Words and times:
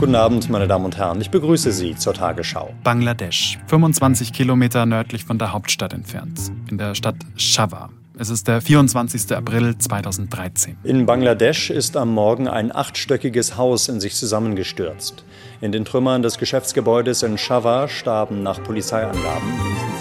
Guten 0.00 0.14
Abend, 0.14 0.48
meine 0.48 0.66
Damen 0.66 0.86
und 0.86 0.96
Herren. 0.96 1.20
Ich 1.20 1.30
begrüße 1.30 1.72
Sie 1.72 1.94
zur 1.94 2.14
Tagesschau. 2.14 2.72
Bangladesch, 2.82 3.58
25 3.66 4.32
Kilometer 4.32 4.86
nördlich 4.86 5.26
von 5.26 5.38
der 5.38 5.52
Hauptstadt 5.52 5.92
entfernt, 5.92 6.40
in 6.70 6.78
der 6.78 6.94
Stadt 6.94 7.16
Shava. 7.36 7.90
Es 8.18 8.30
ist 8.30 8.48
der 8.48 8.62
24. 8.62 9.36
April 9.36 9.76
2013. 9.76 10.78
In 10.84 11.04
Bangladesch 11.04 11.68
ist 11.68 11.98
am 11.98 12.14
Morgen 12.14 12.48
ein 12.48 12.74
achtstöckiges 12.74 13.58
Haus 13.58 13.90
in 13.90 14.00
sich 14.00 14.14
zusammengestürzt. 14.14 15.22
In 15.60 15.70
den 15.70 15.84
Trümmern 15.84 16.22
des 16.22 16.38
Geschäftsgebäudes 16.38 17.22
in 17.22 17.36
Shava 17.36 17.86
starben 17.86 18.42
nach 18.42 18.62
Polizeiangaben 18.62 19.48
mindestens 19.50 20.00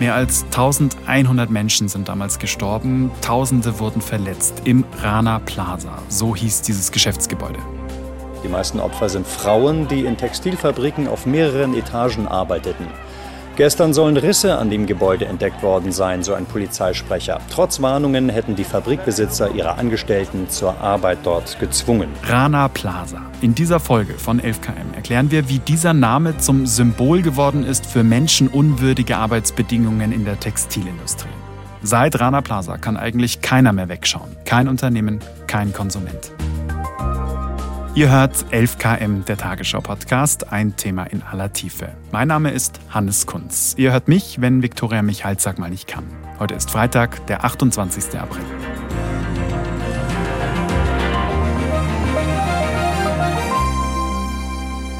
Mehr 0.00 0.14
als 0.16 0.42
1100 0.46 1.50
Menschen 1.50 1.86
sind 1.88 2.08
damals 2.08 2.40
gestorben, 2.40 3.12
Tausende 3.22 3.78
wurden 3.78 4.02
verletzt 4.02 4.62
im 4.64 4.84
Rana 5.00 5.38
Plaza, 5.38 6.02
so 6.08 6.34
hieß 6.34 6.62
dieses 6.62 6.90
Geschäftsgebäude. 6.90 7.60
Die 8.42 8.48
meisten 8.48 8.80
Opfer 8.80 9.08
sind 9.08 9.26
Frauen, 9.26 9.88
die 9.88 10.04
in 10.04 10.16
Textilfabriken 10.16 11.08
auf 11.08 11.26
mehreren 11.26 11.74
Etagen 11.76 12.28
arbeiteten. 12.28 12.86
Gestern 13.56 13.94
sollen 13.94 14.18
Risse 14.18 14.58
an 14.58 14.68
dem 14.68 14.84
Gebäude 14.84 15.24
entdeckt 15.24 15.62
worden 15.62 15.90
sein, 15.90 16.22
so 16.22 16.34
ein 16.34 16.44
Polizeisprecher. 16.44 17.40
Trotz 17.50 17.80
Warnungen 17.80 18.28
hätten 18.28 18.54
die 18.54 18.64
Fabrikbesitzer 18.64 19.54
ihre 19.54 19.76
Angestellten 19.76 20.50
zur 20.50 20.78
Arbeit 20.78 21.20
dort 21.22 21.58
gezwungen. 21.58 22.10
Rana 22.24 22.68
Plaza. 22.68 23.22
In 23.40 23.54
dieser 23.54 23.80
Folge 23.80 24.12
von 24.12 24.42
11KM 24.42 24.94
erklären 24.94 25.30
wir, 25.30 25.48
wie 25.48 25.58
dieser 25.58 25.94
Name 25.94 26.36
zum 26.36 26.66
Symbol 26.66 27.22
geworden 27.22 27.64
ist 27.64 27.86
für 27.86 28.04
menschenunwürdige 28.04 29.16
Arbeitsbedingungen 29.16 30.12
in 30.12 30.26
der 30.26 30.38
Textilindustrie. 30.38 31.30
Seit 31.82 32.20
Rana 32.20 32.42
Plaza 32.42 32.76
kann 32.76 32.98
eigentlich 32.98 33.40
keiner 33.40 33.72
mehr 33.72 33.88
wegschauen. 33.88 34.36
Kein 34.44 34.68
Unternehmen, 34.68 35.20
kein 35.46 35.72
Konsument. 35.72 36.30
Ihr 37.96 38.10
hört 38.10 38.36
11KM, 38.52 39.24
der 39.24 39.38
Tagesschau-Podcast, 39.38 40.52
ein 40.52 40.76
Thema 40.76 41.04
in 41.04 41.22
aller 41.22 41.54
Tiefe. 41.54 41.96
Mein 42.12 42.28
Name 42.28 42.50
ist 42.50 42.78
Hannes 42.90 43.24
Kunz. 43.24 43.74
Ihr 43.78 43.90
hört 43.90 44.06
mich, 44.06 44.38
wenn 44.38 44.62
Viktoria 44.62 45.00
Michalzack 45.00 45.58
mal 45.58 45.70
nicht 45.70 45.86
kann. 45.86 46.04
Heute 46.38 46.52
ist 46.52 46.70
Freitag, 46.70 47.26
der 47.26 47.46
28. 47.46 48.18
April. 48.18 48.44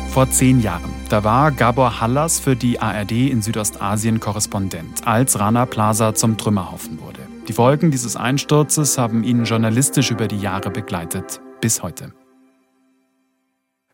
Vor 0.08 0.30
zehn 0.30 0.62
Jahren, 0.62 0.90
da 1.10 1.22
war 1.22 1.52
Gabor 1.52 2.00
Hallas 2.00 2.40
für 2.40 2.56
die 2.56 2.80
ARD 2.80 3.12
in 3.12 3.42
Südostasien 3.42 4.20
Korrespondent, 4.20 5.06
als 5.06 5.38
Rana 5.38 5.66
Plaza 5.66 6.14
zum 6.14 6.38
Trümmerhaufen 6.38 6.98
wurde. 7.02 7.20
Die 7.46 7.52
Folgen 7.52 7.90
dieses 7.90 8.16
Einsturzes 8.16 8.96
haben 8.96 9.22
ihn 9.22 9.44
journalistisch 9.44 10.10
über 10.10 10.28
die 10.28 10.40
Jahre 10.40 10.70
begleitet, 10.70 11.42
bis 11.60 11.82
heute. 11.82 12.14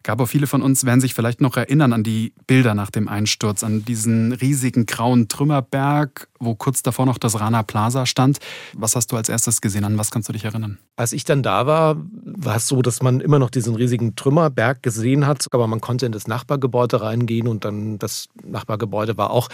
Gabor, 0.03 0.27
viele 0.27 0.47
von 0.47 0.63
uns 0.63 0.85
werden 0.85 1.01
sich 1.01 1.15
vielleicht 1.15 1.41
noch 1.41 1.57
erinnern 1.57 1.93
an 1.93 2.03
die 2.03 2.33
Bilder 2.47 2.75
nach 2.75 2.91
dem 2.91 3.09
Einsturz, 3.09 3.63
an 3.63 3.85
diesen 3.85 4.33
riesigen 4.33 4.87
grauen 4.87 5.29
Trümmerberg, 5.29 6.29
wo 6.39 6.55
kurz 6.55 6.83
davor 6.83 7.07
noch 7.07 7.19
das 7.19 7.39
Rana 7.39 7.63
Plaza 7.63 8.07
stand. 8.07 8.39
Was 8.75 8.97
hast 8.97 9.13
du 9.13 9.17
als 9.17 9.29
erstes 9.29 9.61
gesehen? 9.61 9.85
An 9.85 9.99
was 9.99 10.11
kannst 10.11 10.29
du 10.29 10.33
dich 10.33 10.45
erinnern? 10.45 10.79
Als 10.97 11.13
ich 11.13 11.25
dann 11.25 11.43
da 11.43 11.67
war, 11.67 11.97
war 12.25 12.57
es 12.57 12.69
so, 12.69 12.83
dass 12.83 13.03
man 13.03 13.21
immer 13.21 13.39
noch 13.39 13.51
diesen 13.51 13.75
riesigen 13.75 14.17
Trümmerberg 14.17 14.83
gesehen 14.83 15.27
hat, 15.27 15.47
aber 15.53 15.67
man 15.67 15.81
konnte 15.81 16.07
in 16.07 16.13
das 16.13 16.27
Nachbargebäude 16.27 17.01
reingehen 17.01 17.49
und 17.49 17.65
dann 17.65 17.99
das 17.99 18.29
Nachbargebäude 18.45 19.17
war 19.17 19.31
auch 19.31 19.49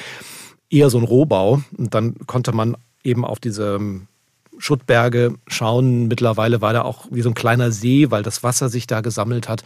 eher 0.70 0.90
so 0.90 0.98
ein 0.98 1.04
Rohbau 1.04 1.62
und 1.76 1.94
dann 1.94 2.14
konnte 2.26 2.52
man 2.52 2.76
eben 3.02 3.24
auf 3.24 3.40
diese 3.40 3.78
Schuttberge 4.58 5.34
schauen. 5.46 6.08
Mittlerweile 6.08 6.60
war 6.60 6.72
da 6.72 6.82
auch 6.82 7.06
wie 7.10 7.22
so 7.22 7.30
ein 7.30 7.34
kleiner 7.34 7.70
See, 7.70 8.10
weil 8.10 8.22
das 8.22 8.42
Wasser 8.42 8.68
sich 8.68 8.86
da 8.86 9.00
gesammelt 9.00 9.48
hat. 9.48 9.62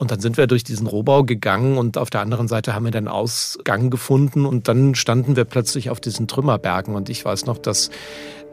Und 0.00 0.10
dann 0.10 0.18
sind 0.18 0.38
wir 0.38 0.46
durch 0.46 0.64
diesen 0.64 0.86
Rohbau 0.86 1.24
gegangen 1.24 1.76
und 1.76 1.98
auf 1.98 2.08
der 2.08 2.22
anderen 2.22 2.48
Seite 2.48 2.74
haben 2.74 2.86
wir 2.86 2.90
den 2.90 3.06
Ausgang 3.06 3.90
gefunden 3.90 4.46
und 4.46 4.66
dann 4.66 4.94
standen 4.94 5.36
wir 5.36 5.44
plötzlich 5.44 5.90
auf 5.90 6.00
diesen 6.00 6.26
Trümmerbergen. 6.26 6.94
Und 6.94 7.10
ich 7.10 7.22
weiß 7.22 7.44
noch, 7.44 7.58
dass 7.58 7.90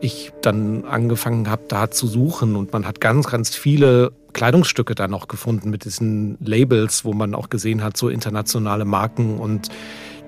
ich 0.02 0.34
dann 0.42 0.84
angefangen 0.84 1.50
habe, 1.50 1.64
da 1.70 1.90
zu 1.90 2.06
suchen. 2.06 2.58
Und 2.58 2.74
man 2.74 2.86
hat 2.86 3.00
ganz, 3.00 3.28
ganz 3.28 3.56
viele 3.56 4.12
Kleidungsstücke 4.34 4.94
da 4.94 5.08
noch 5.08 5.30
gefunden 5.30 5.70
mit 5.70 5.86
diesen 5.86 6.38
Labels, 6.42 7.06
wo 7.06 7.14
man 7.14 7.34
auch 7.34 7.48
gesehen 7.48 7.82
hat, 7.82 7.96
so 7.96 8.10
internationale 8.10 8.84
Marken. 8.84 9.40
Und 9.40 9.70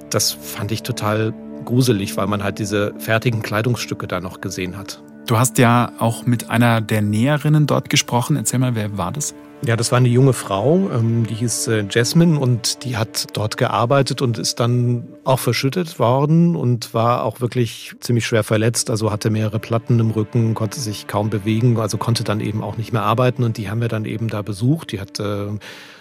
das 0.10 0.32
fand 0.32 0.72
ich 0.72 0.84
total 0.84 1.34
gruselig, 1.66 2.16
weil 2.16 2.28
man 2.28 2.46
halt 2.46 2.60
diese 2.60 2.94
fertigen 2.98 3.42
Kleidungsstücke 3.42 4.08
da 4.08 4.22
noch 4.22 4.40
gesehen 4.40 4.78
hat. 4.78 5.04
Du 5.30 5.38
hast 5.38 5.60
ja 5.60 5.92
auch 6.00 6.26
mit 6.26 6.50
einer 6.50 6.82
der 6.82 7.04
Näherinnen 7.04 7.68
dort 7.68 7.92
gesprochen. 7.92 8.36
Erzähl 8.36 8.58
mal, 8.58 8.74
wer 8.74 8.98
war 8.98 9.12
das? 9.12 9.36
Ja, 9.64 9.76
das 9.76 9.92
war 9.92 9.98
eine 9.98 10.08
junge 10.08 10.34
Frau, 10.34 10.90
ähm, 10.92 11.28
die 11.28 11.36
hieß 11.36 11.68
äh, 11.68 11.86
Jasmine 11.88 12.40
und 12.40 12.84
die 12.84 12.98
hat 12.98 13.28
dort 13.34 13.56
gearbeitet 13.56 14.24
und 14.24 14.40
ist 14.40 14.60
dann 14.60 15.08
auch 15.26 15.38
verschüttet 15.38 16.00
worden 16.00 16.56
und 16.56 16.96
war 16.96 17.26
auch 17.26 17.42
wirklich 17.42 17.94
ziemlich 18.00 18.26
schwer 18.26 18.44
verletzt. 18.44 18.90
Also 18.90 19.12
hatte 19.12 19.30
mehrere 19.30 19.60
Platten 19.60 20.00
im 20.00 20.10
Rücken, 20.10 20.56
konnte 20.56 20.80
sich 20.80 21.06
kaum 21.06 21.30
bewegen, 21.30 21.80
also 21.80 22.00
konnte 22.00 22.24
dann 22.24 22.40
eben 22.40 22.64
auch 22.64 22.78
nicht 22.78 22.92
mehr 22.92 23.04
arbeiten 23.04 23.44
und 23.44 23.58
die 23.58 23.70
haben 23.70 23.82
wir 23.82 23.88
dann 23.88 24.06
eben 24.06 24.30
da 24.30 24.42
besucht. 24.42 24.94
Die 24.94 25.00
hat, 25.00 25.20
äh, 25.20 25.46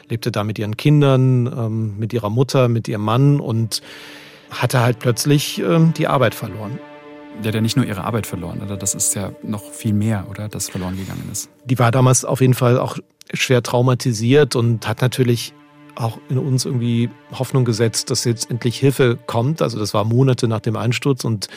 lebte 0.08 0.32
da 0.32 0.42
mit 0.42 0.58
ihren 0.58 0.78
Kindern, 0.78 1.46
ähm, 1.48 1.98
mit 1.98 2.14
ihrer 2.14 2.30
Mutter, 2.30 2.68
mit 2.68 2.88
ihrem 2.88 3.02
Mann 3.02 3.40
und 3.40 3.82
hatte 4.48 4.80
halt 4.80 5.00
plötzlich 5.00 5.58
ähm, 5.58 5.92
die 5.94 6.06
Arbeit 6.06 6.34
verloren. 6.34 6.78
Die 7.42 7.48
hat 7.48 7.54
ja 7.54 7.60
nicht 7.60 7.76
nur 7.76 7.86
ihre 7.86 8.04
Arbeit 8.04 8.26
verloren, 8.26 8.60
oder? 8.62 8.76
Das 8.76 8.94
ist 8.94 9.14
ja 9.14 9.32
noch 9.42 9.62
viel 9.62 9.92
mehr, 9.92 10.26
oder? 10.28 10.48
Das 10.48 10.68
verloren 10.68 10.96
gegangen 10.96 11.28
ist. 11.30 11.50
Die 11.64 11.78
war 11.78 11.90
damals 11.90 12.24
auf 12.24 12.40
jeden 12.40 12.54
Fall 12.54 12.78
auch 12.78 12.98
schwer 13.32 13.62
traumatisiert 13.62 14.56
und 14.56 14.88
hat 14.88 15.02
natürlich 15.02 15.54
auch 15.94 16.18
in 16.28 16.38
uns 16.38 16.64
irgendwie 16.64 17.10
Hoffnung 17.32 17.64
gesetzt, 17.64 18.10
dass 18.10 18.24
jetzt 18.24 18.50
endlich 18.50 18.78
Hilfe 18.78 19.18
kommt. 19.26 19.62
Also 19.62 19.78
das 19.78 19.94
war 19.94 20.04
Monate 20.04 20.48
nach 20.48 20.60
dem 20.60 20.76
Einsturz 20.76 21.24
und 21.24 21.48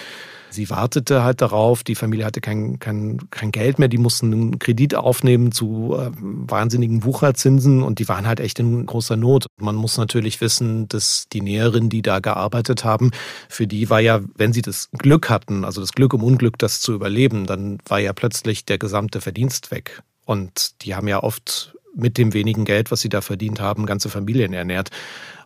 sie 0.52 0.70
wartete 0.70 1.24
halt 1.24 1.42
darauf. 1.42 1.84
Die 1.84 1.96
Familie 1.96 2.26
hatte 2.26 2.42
kein, 2.42 2.80
kein, 2.80 3.20
kein 3.32 3.52
Geld 3.52 3.80
mehr. 3.80 3.88
Die 3.88 3.98
mussten 3.98 4.32
einen 4.32 4.60
Kredit 4.60 4.96
aufnehmen 4.96 5.52
zu 5.52 5.96
äh, 5.98 6.12
wahnsinnigen 6.14 7.04
Wucherzinsen 7.04 7.84
und 7.84 8.00
die 8.00 8.08
waren 8.08 8.28
halt 8.28 8.40
echt 8.40 8.60
in 8.60 8.86
großer 8.86 9.16
Not. 9.16 9.48
Man 9.60 9.76
muss 9.76 9.98
natürlich 9.98 10.42
wissen, 10.42 10.88
dass 10.88 11.28
die 11.32 11.42
Näherinnen, 11.42 11.90
die 11.90 12.02
da 12.02 12.20
gearbeitet 12.20 12.84
haben, 12.84 13.12
für 13.50 13.68
die 13.68 13.90
war 13.90 14.00
ja, 14.00 14.22
wenn 14.36 14.54
sie 14.54 14.62
das 14.62 14.90
Glück 14.92 15.30
hatten, 15.30 15.66
also 15.66 15.82
das 15.82 15.94
Glück 15.94 16.14
im 16.14 16.24
Unglück, 16.24 16.58
das 16.58 16.82
zu 16.82 16.94
überleben, 16.94 17.46
dann 17.46 17.80
war 17.86 18.00
ja 18.00 18.14
plötzlich 18.14 18.66
der 18.66 18.78
gesamte 18.78 19.22
Verdienst 19.22 19.72
weg. 19.72 20.04
Und 20.26 20.84
die 20.84 20.96
haben 20.96 21.08
ja 21.08 21.24
oft 21.24 21.76
mit 21.96 22.18
dem 22.18 22.34
wenigen 22.34 22.66
Geld, 22.66 22.92
was 22.92 23.02
sie 23.02 23.10
da 23.10 23.22
verdient 23.22 23.60
haben, 23.60 23.86
ganze 23.86 24.10
Familien 24.10 24.54
ernährt. 24.54 24.90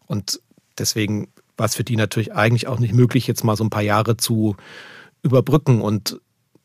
Und 0.05 0.39
deswegen 0.77 1.27
war 1.57 1.65
es 1.65 1.75
für 1.75 1.83
die 1.83 1.95
natürlich 1.95 2.33
eigentlich 2.33 2.67
auch 2.67 2.79
nicht 2.79 2.93
möglich, 2.93 3.27
jetzt 3.27 3.43
mal 3.43 3.55
so 3.55 3.63
ein 3.63 3.69
paar 3.69 3.81
Jahre 3.81 4.17
zu 4.17 4.55
überbrücken. 5.25 5.81
Und 5.81 6.21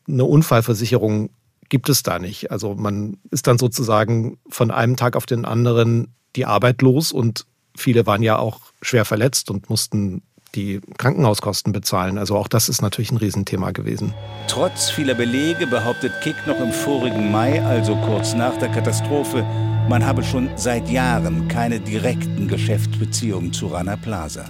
eine 0.07 0.23
Unfallversicherung 0.23 1.31
gibt 1.67 1.89
es 1.89 2.03
da 2.03 2.19
nicht. 2.19 2.51
Also 2.51 2.75
man 2.75 3.17
ist 3.31 3.47
dann 3.47 3.57
sozusagen 3.57 4.37
von 4.49 4.71
einem 4.71 4.95
Tag 4.95 5.17
auf 5.17 5.25
den 5.25 5.43
anderen 5.43 6.13
die 6.35 6.45
Arbeit 6.45 6.81
los 6.81 7.11
und 7.11 7.45
viele 7.75 8.05
waren 8.05 8.23
ja 8.23 8.37
auch 8.37 8.59
schwer 8.81 9.03
verletzt 9.03 9.51
und 9.51 9.69
mussten 9.69 10.21
die 10.55 10.81
Krankenhauskosten 10.97 11.71
bezahlen. 11.71 12.17
Also 12.17 12.35
auch 12.35 12.49
das 12.49 12.67
ist 12.67 12.81
natürlich 12.81 13.11
ein 13.11 13.17
Riesenthema 13.17 13.71
gewesen. 13.71 14.13
Trotz 14.47 14.89
vieler 14.89 15.13
Belege 15.13 15.65
behauptet 15.65 16.11
Kick 16.21 16.35
noch 16.45 16.59
im 16.59 16.71
vorigen 16.71 17.31
Mai, 17.31 17.63
also 17.63 17.95
kurz 18.05 18.33
nach 18.33 18.57
der 18.57 18.69
Katastrophe, 18.69 19.45
man 19.87 20.05
habe 20.05 20.23
schon 20.23 20.49
seit 20.55 20.89
Jahren 20.89 21.47
keine 21.47 21.79
direkten 21.79 22.47
Geschäftsbeziehungen 22.47 23.53
zu 23.53 23.67
Rana 23.67 23.95
Plaza. 23.95 24.45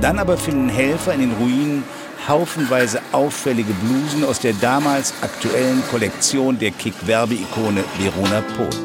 Dann 0.00 0.18
aber 0.18 0.36
finden 0.36 0.68
Helfer 0.68 1.14
in 1.14 1.20
den 1.20 1.32
Ruinen 1.32 1.82
haufenweise 2.28 3.00
auffällige 3.12 3.72
Blusen 3.74 4.24
aus 4.24 4.40
der 4.40 4.52
damals 4.54 5.14
aktuellen 5.22 5.82
Kollektion 5.90 6.58
der 6.58 6.70
Kick-Werbeikone 6.72 7.84
Verona 7.98 8.40
Pot. 8.56 8.76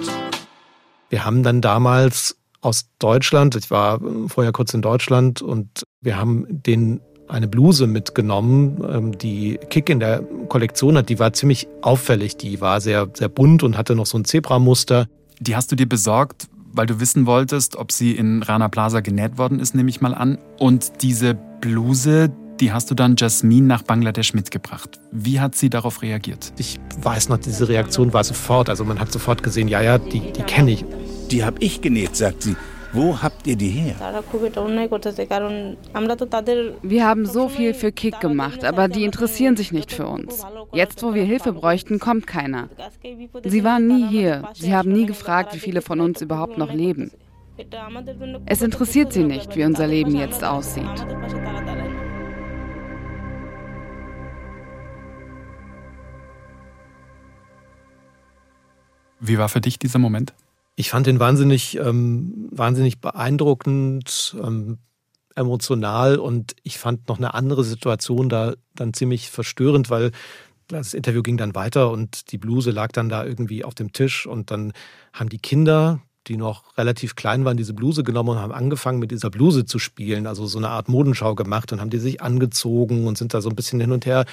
Wir 1.09 1.25
haben 1.25 1.43
dann 1.43 1.61
damals 1.61 2.37
aus 2.61 2.85
Deutschland. 2.99 3.55
Ich 3.55 3.71
war 3.71 3.99
vorher 4.27 4.51
kurz 4.51 4.73
in 4.73 4.81
Deutschland 4.81 5.41
und 5.41 5.83
wir 6.01 6.17
haben 6.17 6.45
den 6.49 7.01
eine 7.27 7.47
Bluse 7.47 7.87
mitgenommen, 7.87 8.83
ähm, 8.89 9.17
die 9.17 9.57
Kick 9.69 9.89
in 9.89 9.99
der 9.99 10.21
Kollektion 10.49 10.97
hat. 10.97 11.09
Die 11.09 11.17
war 11.17 11.31
ziemlich 11.33 11.67
auffällig. 11.81 12.35
Die 12.37 12.59
war 12.59 12.81
sehr, 12.81 13.07
sehr 13.13 13.29
bunt 13.29 13.63
und 13.63 13.77
hatte 13.77 13.95
noch 13.95 14.05
so 14.05 14.17
ein 14.17 14.25
Zebramuster. 14.25 15.07
Die 15.39 15.55
hast 15.55 15.71
du 15.71 15.75
dir 15.75 15.87
besorgt, 15.87 16.47
weil 16.73 16.85
du 16.85 16.99
wissen 16.99 17.25
wolltest, 17.25 17.77
ob 17.77 17.91
sie 17.91 18.11
in 18.11 18.43
Rana 18.43 18.67
Plaza 18.67 18.99
genäht 18.99 19.37
worden 19.37 19.59
ist, 19.59 19.75
nehme 19.75 19.89
ich 19.89 20.01
mal 20.01 20.13
an. 20.13 20.37
Und 20.59 21.01
diese 21.01 21.35
Bluse, 21.61 22.31
die 22.59 22.71
hast 22.71 22.91
du 22.91 22.95
dann 22.95 23.15
Jasmin 23.17 23.67
nach 23.67 23.81
Bangladesch 23.81 24.33
mitgebracht. 24.33 24.99
Wie 25.11 25.39
hat 25.39 25.55
sie 25.55 25.69
darauf 25.69 26.01
reagiert? 26.01 26.53
Ich 26.57 26.79
weiß 26.99 27.29
noch, 27.29 27.37
diese 27.37 27.67
Reaktion 27.67 28.13
war 28.13 28.23
sofort. 28.23 28.69
Also 28.69 28.83
man 28.85 28.99
hat 28.99 29.11
sofort 29.11 29.41
gesehen, 29.43 29.67
ja, 29.67 29.81
ja, 29.81 29.97
die, 29.97 30.31
die 30.31 30.43
kenne 30.43 30.71
ich. 30.71 30.85
Die 31.31 31.43
habe 31.43 31.57
ich 31.59 31.81
genäht, 31.81 32.15
sagt 32.15 32.43
sie. 32.43 32.55
Wo 32.93 33.21
habt 33.21 33.47
ihr 33.47 33.55
die 33.55 33.69
her? 33.69 33.95
Wir 36.81 37.07
haben 37.07 37.25
so 37.25 37.47
viel 37.47 37.73
für 37.73 37.91
Kick 37.91 38.19
gemacht, 38.19 38.65
aber 38.65 38.87
die 38.89 39.05
interessieren 39.05 39.55
sich 39.55 39.71
nicht 39.71 39.93
für 39.93 40.07
uns. 40.07 40.45
Jetzt, 40.73 41.01
wo 41.01 41.13
wir 41.13 41.23
Hilfe 41.23 41.53
bräuchten, 41.53 41.99
kommt 41.99 42.27
keiner. 42.27 42.67
Sie 43.45 43.63
waren 43.63 43.87
nie 43.87 44.07
hier. 44.07 44.43
Sie 44.53 44.75
haben 44.75 44.91
nie 44.91 45.05
gefragt, 45.05 45.55
wie 45.55 45.59
viele 45.59 45.81
von 45.81 46.01
uns 46.01 46.21
überhaupt 46.21 46.57
noch 46.57 46.73
leben. 46.73 47.11
Es 48.45 48.61
interessiert 48.61 49.13
sie 49.13 49.23
nicht, 49.23 49.55
wie 49.55 49.63
unser 49.63 49.87
Leben 49.87 50.15
jetzt 50.15 50.43
aussieht. 50.43 51.05
Wie 59.21 59.37
war 59.37 59.49
für 59.49 59.61
dich 59.61 59.77
dieser 59.77 59.99
Moment? 59.99 60.33
Ich 60.75 60.89
fand 60.89 61.05
den 61.05 61.19
wahnsinnig, 61.19 61.77
ähm, 61.77 62.49
wahnsinnig 62.51 62.99
beeindruckend, 62.99 64.35
ähm, 64.43 64.79
emotional 65.35 66.17
und 66.17 66.55
ich 66.63 66.79
fand 66.79 67.07
noch 67.07 67.19
eine 67.19 67.35
andere 67.35 67.63
Situation 67.63 68.29
da 68.29 68.55
dann 68.75 68.93
ziemlich 68.93 69.29
verstörend, 69.29 69.89
weil 69.91 70.11
das 70.67 70.93
Interview 70.93 71.21
ging 71.21 71.37
dann 71.37 71.53
weiter 71.53 71.91
und 71.91 72.31
die 72.31 72.37
Bluse 72.39 72.71
lag 72.71 72.91
dann 72.91 73.09
da 73.09 73.23
irgendwie 73.23 73.63
auf 73.63 73.75
dem 73.75 73.93
Tisch 73.93 74.25
und 74.25 74.49
dann 74.49 74.73
haben 75.13 75.29
die 75.29 75.37
Kinder, 75.37 76.01
die 76.27 76.37
noch 76.37 76.77
relativ 76.77 77.15
klein 77.15 77.45
waren, 77.45 77.57
diese 77.57 77.73
Bluse 77.73 78.03
genommen 78.03 78.29
und 78.29 78.39
haben 78.39 78.51
angefangen 78.51 78.99
mit 78.99 79.11
dieser 79.11 79.29
Bluse 79.29 79.65
zu 79.65 79.77
spielen, 79.77 80.25
also 80.25 80.47
so 80.47 80.57
eine 80.57 80.69
Art 80.69 80.89
Modenschau 80.89 81.35
gemacht 81.35 81.71
und 81.71 81.79
haben 81.79 81.89
die 81.91 81.99
sich 81.99 82.21
angezogen 82.21 83.05
und 83.05 83.17
sind 83.17 83.33
da 83.33 83.41
so 83.41 83.49
ein 83.49 83.55
bisschen 83.55 83.79
hin 83.79 83.91
und 83.91 84.05
her 84.05 84.25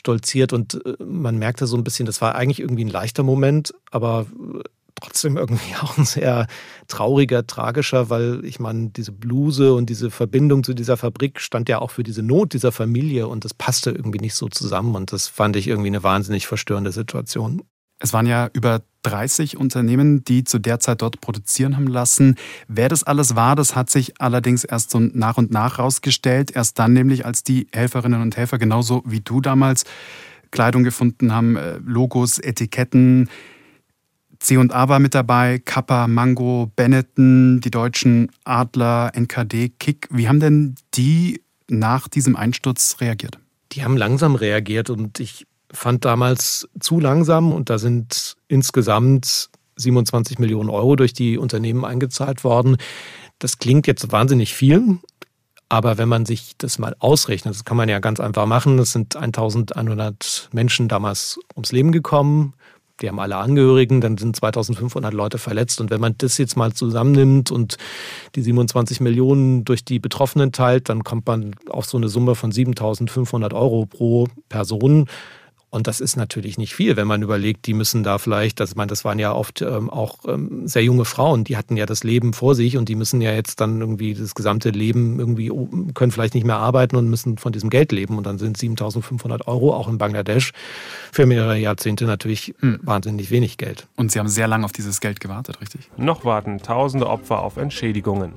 stolziert 0.00 0.52
und 0.52 0.84
äh, 0.84 1.04
man 1.04 1.38
merkte 1.38 1.66
so 1.66 1.76
ein 1.76 1.84
bisschen, 1.84 2.06
das 2.06 2.20
war 2.20 2.34
eigentlich 2.34 2.60
irgendwie 2.60 2.84
ein 2.84 2.88
leichter 2.88 3.22
Moment, 3.22 3.72
aber 3.90 4.26
äh, 4.54 4.62
trotzdem 4.96 5.36
irgendwie 5.36 5.76
auch 5.82 5.96
ein 5.98 6.04
sehr 6.04 6.46
trauriger, 6.88 7.46
tragischer, 7.46 8.10
weil 8.10 8.44
ich 8.44 8.58
meine, 8.58 8.90
diese 8.90 9.12
Bluse 9.12 9.74
und 9.74 9.90
diese 9.90 10.10
Verbindung 10.10 10.64
zu 10.64 10.74
dieser 10.74 10.96
Fabrik 10.96 11.40
stand 11.40 11.68
ja 11.68 11.78
auch 11.78 11.90
für 11.90 12.02
diese 12.02 12.22
Not 12.22 12.54
dieser 12.54 12.72
Familie 12.72 13.28
und 13.28 13.44
das 13.44 13.54
passte 13.54 13.90
irgendwie 13.90 14.20
nicht 14.20 14.34
so 14.34 14.48
zusammen 14.48 14.96
und 14.96 15.12
das 15.12 15.28
fand 15.28 15.56
ich 15.56 15.68
irgendwie 15.68 15.88
eine 15.88 16.02
wahnsinnig 16.02 16.46
verstörende 16.46 16.92
Situation. 16.92 17.62
Es 18.00 18.12
waren 18.12 18.26
ja 18.26 18.50
über 18.52 18.82
30 19.02 19.56
Unternehmen, 19.56 20.24
die 20.24 20.44
zu 20.44 20.58
der 20.58 20.80
Zeit 20.80 21.02
dort 21.02 21.20
produzieren 21.20 21.76
haben 21.76 21.86
lassen. 21.86 22.36
Wer 22.68 22.88
das 22.88 23.02
alles 23.02 23.36
war, 23.36 23.56
das 23.56 23.76
hat 23.76 23.90
sich 23.90 24.20
allerdings 24.20 24.64
erst 24.64 24.90
so 24.90 24.98
nach 24.98 25.38
und 25.38 25.50
nach 25.50 25.78
rausgestellt. 25.78 26.50
Erst 26.54 26.78
dann 26.78 26.92
nämlich, 26.92 27.24
als 27.24 27.44
die 27.44 27.68
Helferinnen 27.72 28.20
und 28.20 28.36
Helfer 28.36 28.58
genauso 28.58 29.02
wie 29.06 29.20
du 29.20 29.40
damals 29.40 29.84
Kleidung 30.50 30.82
gefunden 30.82 31.32
haben, 31.32 31.56
äh, 31.56 31.78
Logos, 31.84 32.38
Etiketten. 32.38 33.28
C&A 34.40 34.88
war 34.88 34.98
mit 34.98 35.14
dabei, 35.14 35.60
Kappa, 35.62 36.08
Mango, 36.08 36.72
Benetton, 36.74 37.60
die 37.60 37.70
deutschen 37.70 38.30
Adler, 38.44 39.12
NKD, 39.14 39.68
Kick. 39.78 40.08
Wie 40.10 40.28
haben 40.28 40.40
denn 40.40 40.74
die 40.94 41.42
nach 41.68 42.08
diesem 42.08 42.36
Einsturz 42.36 42.96
reagiert? 43.00 43.38
Die 43.72 43.84
haben 43.84 43.96
langsam 43.96 44.34
reagiert 44.34 44.90
und 44.90 45.20
ich 45.20 45.46
fand 45.72 46.04
damals 46.04 46.68
zu 46.78 47.00
langsam 47.00 47.52
und 47.52 47.70
da 47.70 47.78
sind 47.78 48.36
insgesamt 48.48 49.50
27 49.76 50.38
Millionen 50.38 50.70
Euro 50.70 50.96
durch 50.96 51.12
die 51.12 51.38
Unternehmen 51.38 51.84
eingezahlt 51.84 52.44
worden. 52.44 52.76
Das 53.38 53.58
klingt 53.58 53.86
jetzt 53.86 54.12
wahnsinnig 54.12 54.54
viel, 54.54 54.98
aber 55.68 55.98
wenn 55.98 56.08
man 56.08 56.26
sich 56.26 56.54
das 56.58 56.78
mal 56.78 56.94
ausrechnet, 56.98 57.54
das 57.54 57.64
kann 57.64 57.76
man 57.76 57.88
ja 57.88 58.00
ganz 58.00 58.20
einfach 58.20 58.46
machen, 58.46 58.78
es 58.78 58.92
sind 58.92 59.16
1100 59.16 60.50
Menschen 60.52 60.88
damals 60.88 61.38
ums 61.54 61.72
Leben 61.72 61.92
gekommen, 61.92 62.54
die 63.00 63.08
haben 63.08 63.20
alle 63.20 63.36
Angehörigen, 63.36 64.00
dann 64.00 64.18
sind 64.18 64.36
2500 64.36 65.14
Leute 65.14 65.38
verletzt. 65.38 65.80
Und 65.80 65.90
wenn 65.90 66.00
man 66.00 66.16
das 66.18 66.36
jetzt 66.38 66.56
mal 66.56 66.72
zusammennimmt 66.72 67.50
und 67.50 67.76
die 68.34 68.42
27 68.42 69.00
Millionen 69.00 69.64
durch 69.64 69.84
die 69.84 69.98
Betroffenen 69.98 70.52
teilt, 70.52 70.88
dann 70.88 71.02
kommt 71.02 71.26
man 71.26 71.54
auf 71.68 71.86
so 71.86 71.96
eine 71.96 72.08
Summe 72.08 72.34
von 72.34 72.52
7500 72.52 73.54
Euro 73.54 73.86
pro 73.86 74.28
Person. 74.48 75.06
Und 75.70 75.86
das 75.86 76.00
ist 76.00 76.16
natürlich 76.16 76.58
nicht 76.58 76.74
viel, 76.74 76.96
wenn 76.96 77.06
man 77.06 77.22
überlegt, 77.22 77.66
die 77.66 77.74
müssen 77.74 78.02
da 78.02 78.18
vielleicht, 78.18 78.58
das, 78.58 78.74
meine, 78.74 78.88
das 78.88 79.04
waren 79.04 79.20
ja 79.20 79.32
oft 79.32 79.62
ähm, 79.62 79.88
auch 79.88 80.18
ähm, 80.26 80.66
sehr 80.66 80.82
junge 80.82 81.04
Frauen, 81.04 81.44
die 81.44 81.56
hatten 81.56 81.76
ja 81.76 81.86
das 81.86 82.02
Leben 82.02 82.32
vor 82.32 82.56
sich 82.56 82.76
und 82.76 82.88
die 82.88 82.96
müssen 82.96 83.20
ja 83.20 83.32
jetzt 83.32 83.60
dann 83.60 83.80
irgendwie 83.80 84.14
das 84.14 84.34
gesamte 84.34 84.70
Leben 84.70 85.20
irgendwie, 85.20 85.50
oh, 85.52 85.68
können 85.94 86.10
vielleicht 86.10 86.34
nicht 86.34 86.44
mehr 86.44 86.56
arbeiten 86.56 86.96
und 86.96 87.08
müssen 87.08 87.38
von 87.38 87.52
diesem 87.52 87.70
Geld 87.70 87.92
leben. 87.92 88.18
Und 88.18 88.26
dann 88.26 88.38
sind 88.38 88.56
7500 88.56 89.46
Euro 89.46 89.72
auch 89.72 89.88
in 89.88 89.98
Bangladesch 89.98 90.52
für 91.12 91.24
mehrere 91.24 91.56
Jahrzehnte 91.56 92.04
natürlich 92.04 92.54
hm. 92.58 92.80
wahnsinnig 92.82 93.30
wenig 93.30 93.56
Geld. 93.56 93.86
Und 93.96 94.10
Sie 94.10 94.18
haben 94.18 94.28
sehr 94.28 94.48
lange 94.48 94.64
auf 94.64 94.72
dieses 94.72 95.00
Geld 95.00 95.20
gewartet, 95.20 95.60
richtig? 95.60 95.88
Noch 95.96 96.24
warten 96.24 96.58
tausende 96.58 97.06
Opfer 97.06 97.42
auf 97.42 97.56
Entschädigungen. 97.56 98.32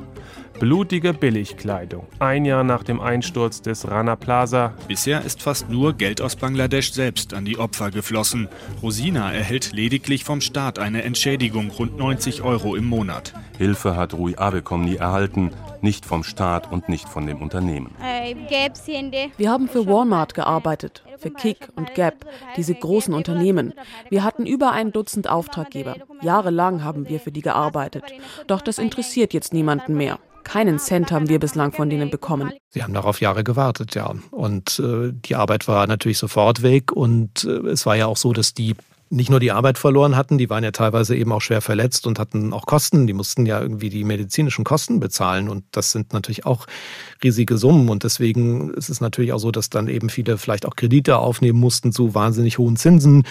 Blutige 0.59 1.13
Billigkleidung. 1.13 2.07
Ein 2.19 2.45
Jahr 2.45 2.63
nach 2.63 2.83
dem 2.83 3.01
Einsturz 3.01 3.61
des 3.61 3.89
Rana 3.89 4.15
Plaza. 4.15 4.73
Bisher 4.87 5.23
ist 5.25 5.41
fast 5.41 5.69
nur 5.69 5.93
Geld 5.93 6.21
aus 6.21 6.35
Bangladesch 6.35 6.93
selbst 6.93 7.33
an 7.33 7.43
die 7.43 7.57
Opfer 7.57 7.91
geflossen. 7.91 8.47
Rosina 8.81 9.33
erhält 9.33 9.73
lediglich 9.73 10.23
vom 10.23 10.41
Staat 10.41 10.79
eine 10.79 11.03
Entschädigung 11.03 11.69
rund 11.71 11.97
90 11.97 12.43
Euro 12.43 12.75
im 12.75 12.85
Monat. 12.85 13.33
Hilfe 13.57 13.95
hat 13.95 14.13
Rui 14.13 14.35
Abekom 14.35 14.85
nie 14.85 14.95
erhalten, 14.95 15.51
nicht 15.81 16.05
vom 16.05 16.23
Staat 16.23 16.71
und 16.71 16.87
nicht 16.87 17.09
von 17.09 17.27
dem 17.27 17.41
Unternehmen. 17.41 17.91
Wir 19.37 19.51
haben 19.51 19.67
für 19.67 19.85
Walmart 19.85 20.33
gearbeitet, 20.33 21.03
für 21.17 21.31
Kick 21.31 21.69
und 21.75 21.93
Gap, 21.93 22.25
diese 22.55 22.73
großen 22.73 23.13
Unternehmen. 23.13 23.73
Wir 24.09 24.23
hatten 24.23 24.45
über 24.45 24.71
ein 24.71 24.91
Dutzend 24.91 25.29
Auftraggeber. 25.29 25.97
Jahrelang 26.21 26.83
haben 26.83 27.09
wir 27.09 27.19
für 27.19 27.31
die 27.31 27.41
gearbeitet. 27.41 28.05
Doch 28.47 28.61
das 28.61 28.77
interessiert 28.77 29.33
jetzt 29.33 29.53
niemanden 29.53 29.95
mehr. 29.97 30.19
Keinen 30.43 30.79
Cent 30.79 31.11
haben 31.11 31.29
wir 31.29 31.39
bislang 31.39 31.71
von 31.71 31.89
denen 31.89 32.09
bekommen. 32.09 32.51
Sie 32.69 32.83
haben 32.83 32.93
darauf 32.93 33.21
Jahre 33.21 33.43
gewartet, 33.43 33.95
ja. 33.95 34.13
Und 34.31 34.79
äh, 34.79 35.11
die 35.13 35.35
Arbeit 35.35 35.67
war 35.67 35.87
natürlich 35.87 36.17
sofort 36.17 36.61
weg. 36.61 36.91
Und 36.91 37.43
äh, 37.45 37.69
es 37.69 37.85
war 37.85 37.95
ja 37.95 38.07
auch 38.07 38.17
so, 38.17 38.33
dass 38.33 38.53
die 38.53 38.75
nicht 39.13 39.29
nur 39.29 39.39
die 39.39 39.51
Arbeit 39.51 39.77
verloren 39.77 40.15
hatten, 40.15 40.37
die 40.37 40.49
waren 40.49 40.63
ja 40.63 40.71
teilweise 40.71 41.15
eben 41.15 41.31
auch 41.31 41.41
schwer 41.41 41.61
verletzt 41.61 42.07
und 42.07 42.17
hatten 42.17 42.51
auch 42.51 42.65
Kosten. 42.65 43.05
Die 43.05 43.13
mussten 43.13 43.45
ja 43.45 43.61
irgendwie 43.61 43.89
die 43.89 44.03
medizinischen 44.03 44.63
Kosten 44.63 44.99
bezahlen. 44.99 45.49
Und 45.49 45.65
das 45.71 45.91
sind 45.91 46.13
natürlich 46.13 46.45
auch 46.45 46.65
riesige 47.23 47.57
Summen. 47.57 47.89
Und 47.89 48.03
deswegen 48.03 48.73
ist 48.73 48.89
es 48.89 49.01
natürlich 49.01 49.31
auch 49.31 49.39
so, 49.39 49.51
dass 49.51 49.69
dann 49.69 49.87
eben 49.87 50.09
viele 50.09 50.37
vielleicht 50.37 50.65
auch 50.65 50.75
Kredite 50.75 51.19
aufnehmen 51.19 51.59
mussten 51.59 51.91
zu 51.91 52.15
wahnsinnig 52.15 52.57
hohen 52.57 52.75
Zinsen. 52.75 53.23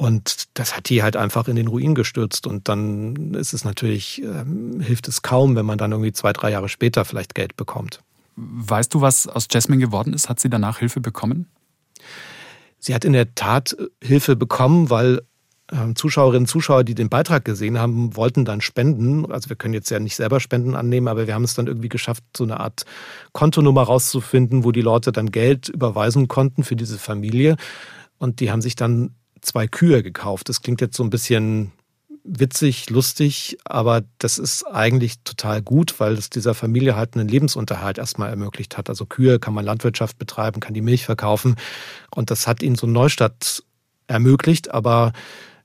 Und 0.00 0.48
das 0.54 0.74
hat 0.74 0.88
die 0.88 1.02
halt 1.02 1.14
einfach 1.14 1.46
in 1.46 1.56
den 1.56 1.66
Ruin 1.66 1.94
gestürzt. 1.94 2.46
Und 2.46 2.70
dann 2.70 3.34
ist 3.34 3.52
es 3.52 3.66
natürlich, 3.66 4.22
ähm, 4.22 4.80
hilft 4.80 5.08
es 5.08 5.20
kaum, 5.20 5.56
wenn 5.56 5.66
man 5.66 5.76
dann 5.76 5.92
irgendwie 5.92 6.14
zwei, 6.14 6.32
drei 6.32 6.50
Jahre 6.52 6.70
später 6.70 7.04
vielleicht 7.04 7.34
Geld 7.34 7.54
bekommt. 7.54 8.00
Weißt 8.34 8.94
du, 8.94 9.02
was 9.02 9.26
aus 9.26 9.46
Jasmine 9.50 9.78
geworden 9.78 10.14
ist? 10.14 10.30
Hat 10.30 10.40
sie 10.40 10.48
danach 10.48 10.78
Hilfe 10.78 11.02
bekommen? 11.02 11.50
Sie 12.78 12.94
hat 12.94 13.04
in 13.04 13.12
der 13.12 13.34
Tat 13.34 13.76
äh, 13.78 13.88
Hilfe 14.02 14.36
bekommen, 14.36 14.88
weil 14.88 15.20
ähm, 15.70 15.94
Zuschauerinnen 15.94 16.44
und 16.44 16.48
Zuschauer, 16.48 16.82
die 16.82 16.94
den 16.94 17.10
Beitrag 17.10 17.44
gesehen 17.44 17.78
haben, 17.78 18.16
wollten 18.16 18.46
dann 18.46 18.62
spenden. 18.62 19.30
Also 19.30 19.50
wir 19.50 19.56
können 19.56 19.74
jetzt 19.74 19.90
ja 19.90 20.00
nicht 20.00 20.16
selber 20.16 20.40
Spenden 20.40 20.76
annehmen, 20.76 21.08
aber 21.08 21.26
wir 21.26 21.34
haben 21.34 21.44
es 21.44 21.52
dann 21.52 21.66
irgendwie 21.66 21.90
geschafft, 21.90 22.24
so 22.34 22.44
eine 22.44 22.58
Art 22.58 22.86
Kontonummer 23.32 23.82
rauszufinden, 23.82 24.64
wo 24.64 24.72
die 24.72 24.80
Leute 24.80 25.12
dann 25.12 25.30
Geld 25.30 25.68
überweisen 25.68 26.26
konnten 26.26 26.64
für 26.64 26.74
diese 26.74 26.96
Familie. 26.96 27.56
Und 28.16 28.40
die 28.40 28.50
haben 28.50 28.62
sich 28.62 28.76
dann 28.76 29.14
zwei 29.40 29.66
Kühe 29.66 30.02
gekauft. 30.02 30.48
Das 30.48 30.62
klingt 30.62 30.80
jetzt 30.80 30.96
so 30.96 31.02
ein 31.02 31.10
bisschen 31.10 31.72
witzig, 32.24 32.90
lustig, 32.90 33.58
aber 33.64 34.02
das 34.18 34.38
ist 34.38 34.64
eigentlich 34.64 35.20
total 35.24 35.62
gut, 35.62 35.98
weil 35.98 36.14
es 36.14 36.30
dieser 36.30 36.54
Familie 36.54 36.96
halt 36.96 37.16
einen 37.16 37.28
Lebensunterhalt 37.28 37.98
erstmal 37.98 38.30
ermöglicht 38.30 38.76
hat. 38.76 38.88
Also 38.88 39.06
Kühe 39.06 39.38
kann 39.38 39.54
man 39.54 39.64
Landwirtschaft 39.64 40.18
betreiben, 40.18 40.60
kann 40.60 40.74
die 40.74 40.82
Milch 40.82 41.04
verkaufen 41.04 41.56
und 42.14 42.30
das 42.30 42.46
hat 42.46 42.62
ihnen 42.62 42.76
so 42.76 42.86
einen 42.86 42.92
Neustart 42.92 43.64
ermöglicht, 44.06 44.72
aber 44.72 45.12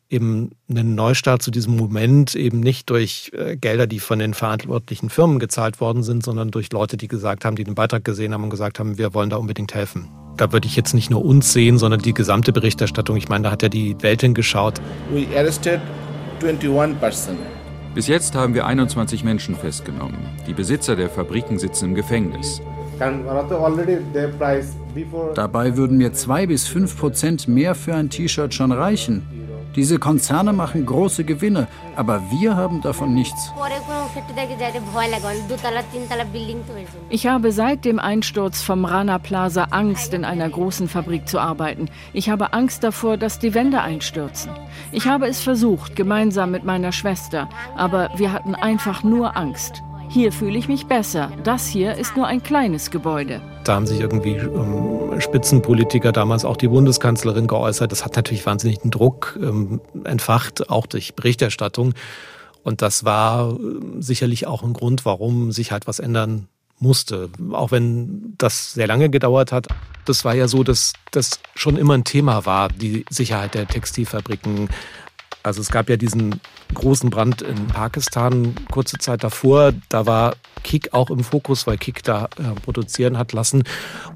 eben 0.09 0.51
einen 0.69 0.95
Neustart 0.95 1.41
zu 1.41 1.51
diesem 1.51 1.75
Moment 1.75 2.35
eben 2.35 2.59
nicht 2.59 2.89
durch 2.89 3.31
äh, 3.33 3.57
Gelder, 3.57 3.87
die 3.87 3.99
von 3.99 4.19
den 4.19 4.33
verantwortlichen 4.33 5.09
Firmen 5.09 5.39
gezahlt 5.39 5.81
worden 5.81 6.03
sind, 6.03 6.23
sondern 6.23 6.51
durch 6.51 6.71
Leute, 6.71 6.95
die 6.95 7.07
gesagt 7.07 7.43
haben, 7.43 7.55
die 7.55 7.63
den 7.63 7.75
Beitrag 7.75 8.03
gesehen 8.03 8.33
haben 8.33 8.43
und 8.43 8.49
gesagt 8.51 8.79
haben, 8.79 8.97
wir 8.97 9.13
wollen 9.13 9.31
da 9.31 9.37
unbedingt 9.37 9.73
helfen. 9.73 10.24
Da 10.37 10.51
würde 10.51 10.67
ich 10.67 10.75
jetzt 10.75 10.93
nicht 10.93 11.09
nur 11.09 11.23
uns 11.23 11.53
sehen, 11.53 11.77
sondern 11.77 12.01
die 12.01 12.13
gesamte 12.13 12.51
Berichterstattung. 12.51 13.15
Ich 13.15 13.29
meine, 13.29 13.45
da 13.45 13.51
hat 13.51 13.63
ja 13.63 13.69
die 13.69 13.95
Welt 14.01 14.21
hingeschaut. 14.21 14.81
We 15.11 15.25
arrested 15.37 15.79
21 16.41 16.99
person. 16.99 17.37
Bis 17.93 18.07
jetzt 18.07 18.35
haben 18.35 18.53
wir 18.53 18.65
21 18.65 19.23
Menschen 19.23 19.55
festgenommen. 19.55 20.17
Die 20.45 20.53
Besitzer 20.53 20.97
der 20.97 21.09
Fabriken 21.09 21.57
sitzen 21.57 21.85
im 21.85 21.95
Gefängnis. 21.95 22.61
Dabei 25.35 25.77
würden 25.77 25.97
mir 25.97 26.13
zwei 26.13 26.45
bis 26.45 26.67
fünf 26.67 26.97
Prozent 26.97 27.47
mehr 27.47 27.73
für 27.73 27.95
ein 27.95 28.09
T-Shirt 28.09 28.53
schon 28.53 28.71
reichen. 28.73 29.23
Diese 29.75 29.99
Konzerne 29.99 30.53
machen 30.53 30.85
große 30.85 31.25
Gewinne, 31.25 31.67
aber 31.95 32.21
wir 32.31 32.55
haben 32.55 32.81
davon 32.81 33.13
nichts. 33.13 33.53
Ich 37.09 37.27
habe 37.27 37.51
seit 37.51 37.85
dem 37.85 37.99
Einsturz 37.99 38.61
vom 38.61 38.85
Rana 38.85 39.19
Plaza 39.19 39.63
Angst, 39.71 40.13
in 40.13 40.23
einer 40.23 40.49
großen 40.49 40.87
Fabrik 40.87 41.27
zu 41.27 41.39
arbeiten. 41.39 41.89
Ich 42.13 42.29
habe 42.29 42.53
Angst 42.53 42.83
davor, 42.83 43.17
dass 43.17 43.39
die 43.39 43.53
Wände 43.53 43.81
einstürzen. 43.81 44.51
Ich 44.91 45.07
habe 45.07 45.27
es 45.27 45.41
versucht, 45.41 45.95
gemeinsam 45.95 46.51
mit 46.51 46.63
meiner 46.63 46.91
Schwester, 46.91 47.49
aber 47.75 48.09
wir 48.15 48.31
hatten 48.31 48.55
einfach 48.55 49.03
nur 49.03 49.35
Angst. 49.35 49.83
Hier 50.09 50.31
fühle 50.31 50.57
ich 50.57 50.67
mich 50.67 50.85
besser. 50.85 51.31
Das 51.43 51.67
hier 51.67 51.95
ist 51.95 52.15
nur 52.15 52.27
ein 52.27 52.41
kleines 52.41 52.91
Gebäude. 52.91 53.41
Da 53.63 53.75
haben 53.75 53.87
sich 53.87 53.99
irgendwie 53.99 54.35
ähm, 54.35 55.19
Spitzenpolitiker, 55.19 56.11
damals 56.11 56.45
auch 56.45 56.57
die 56.57 56.67
Bundeskanzlerin 56.67 57.47
geäußert. 57.47 57.91
Das 57.91 58.05
hat 58.05 58.15
natürlich 58.15 58.45
wahnsinnigen 58.45 58.91
Druck 58.91 59.37
ähm, 59.41 59.81
entfacht, 60.03 60.69
auch 60.69 60.85
durch 60.85 61.15
Berichterstattung. 61.15 61.93
Und 62.63 62.81
das 62.81 63.03
war 63.03 63.51
äh, 63.51 63.55
sicherlich 63.99 64.47
auch 64.47 64.63
ein 64.63 64.73
Grund, 64.73 65.05
warum 65.05 65.51
sich 65.51 65.71
halt 65.71 65.87
was 65.87 65.99
ändern 65.99 66.47
musste. 66.79 67.29
Auch 67.51 67.71
wenn 67.71 68.35
das 68.37 68.73
sehr 68.73 68.87
lange 68.87 69.09
gedauert 69.09 69.51
hat. 69.51 69.67
Das 70.05 70.23
war 70.23 70.35
ja 70.35 70.47
so, 70.47 70.63
dass 70.63 70.93
das 71.11 71.39
schon 71.55 71.77
immer 71.77 71.95
ein 71.95 72.03
Thema 72.03 72.45
war, 72.45 72.69
die 72.69 73.05
Sicherheit 73.09 73.55
der 73.55 73.67
Textilfabriken. 73.67 74.69
Also 75.45 75.61
es 75.61 75.69
gab 75.69 75.89
ja 75.89 75.95
diesen 75.95 76.41
großen 76.73 77.11
Brand 77.11 77.43
in 77.43 77.67
Pakistan 77.67 78.55
kurze 78.71 78.97
Zeit 78.97 79.23
davor. 79.23 79.73
Da 79.89 80.07
war 80.07 80.35
Kik 80.63 80.93
auch 80.93 81.11
im 81.11 81.19
Fokus, 81.19 81.67
weil 81.67 81.77
Kik 81.77 82.01
da 82.03 82.25
äh, 82.39 82.59
produzieren 82.63 83.19
hat 83.19 83.31
lassen. 83.31 83.63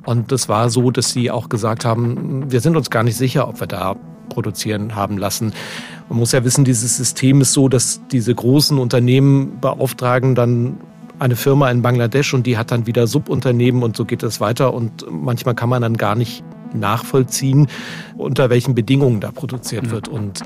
Und 0.05 0.31
das 0.31 0.50
war 0.50 0.71
so, 0.71 0.89
dass 0.89 1.12
sie 1.12 1.29
auch 1.29 1.48
gesagt 1.48 1.86
haben, 1.86 2.51
wir 2.51 2.62
sind 2.62 2.75
uns 2.75 2.89
gar 2.89 3.03
nicht 3.03 3.15
sicher, 3.15 3.48
ob 3.48 3.59
wir 3.59 3.67
da 3.67 3.95
produzieren 4.29 4.95
haben 4.95 5.19
lassen. 5.19 5.53
Man 6.09 6.17
muss 6.17 6.31
ja 6.31 6.43
wissen, 6.43 6.65
dieses 6.65 6.98
System 6.98 7.41
ist 7.41 7.53
so, 7.53 7.69
dass 7.69 8.01
diese 8.12 8.33
großen 8.33 8.79
Unternehmen 8.79 9.59
beauftragen 9.59 10.33
dann 10.33 10.77
eine 11.19 11.36
Firma 11.36 11.69
in 11.69 11.83
Bangladesch 11.83 12.33
und 12.33 12.48
die 12.48 12.57
hat 12.57 12.71
dann 12.71 12.88
wieder 12.88 13.05
Subunternehmen 13.05 13.83
und 13.83 13.95
so 13.95 14.05
geht 14.05 14.24
es 14.24 14.39
weiter 14.39 14.74
und 14.74 15.05
manchmal 15.12 15.53
kann 15.53 15.69
man 15.69 15.81
dann 15.81 15.98
gar 15.98 16.15
nicht 16.15 16.43
nachvollziehen, 16.74 17.67
unter 18.17 18.50
welchen 18.50 18.75
Bedingungen 18.75 19.19
da 19.19 19.31
produziert 19.31 19.91
wird. 19.91 20.07
Und 20.07 20.41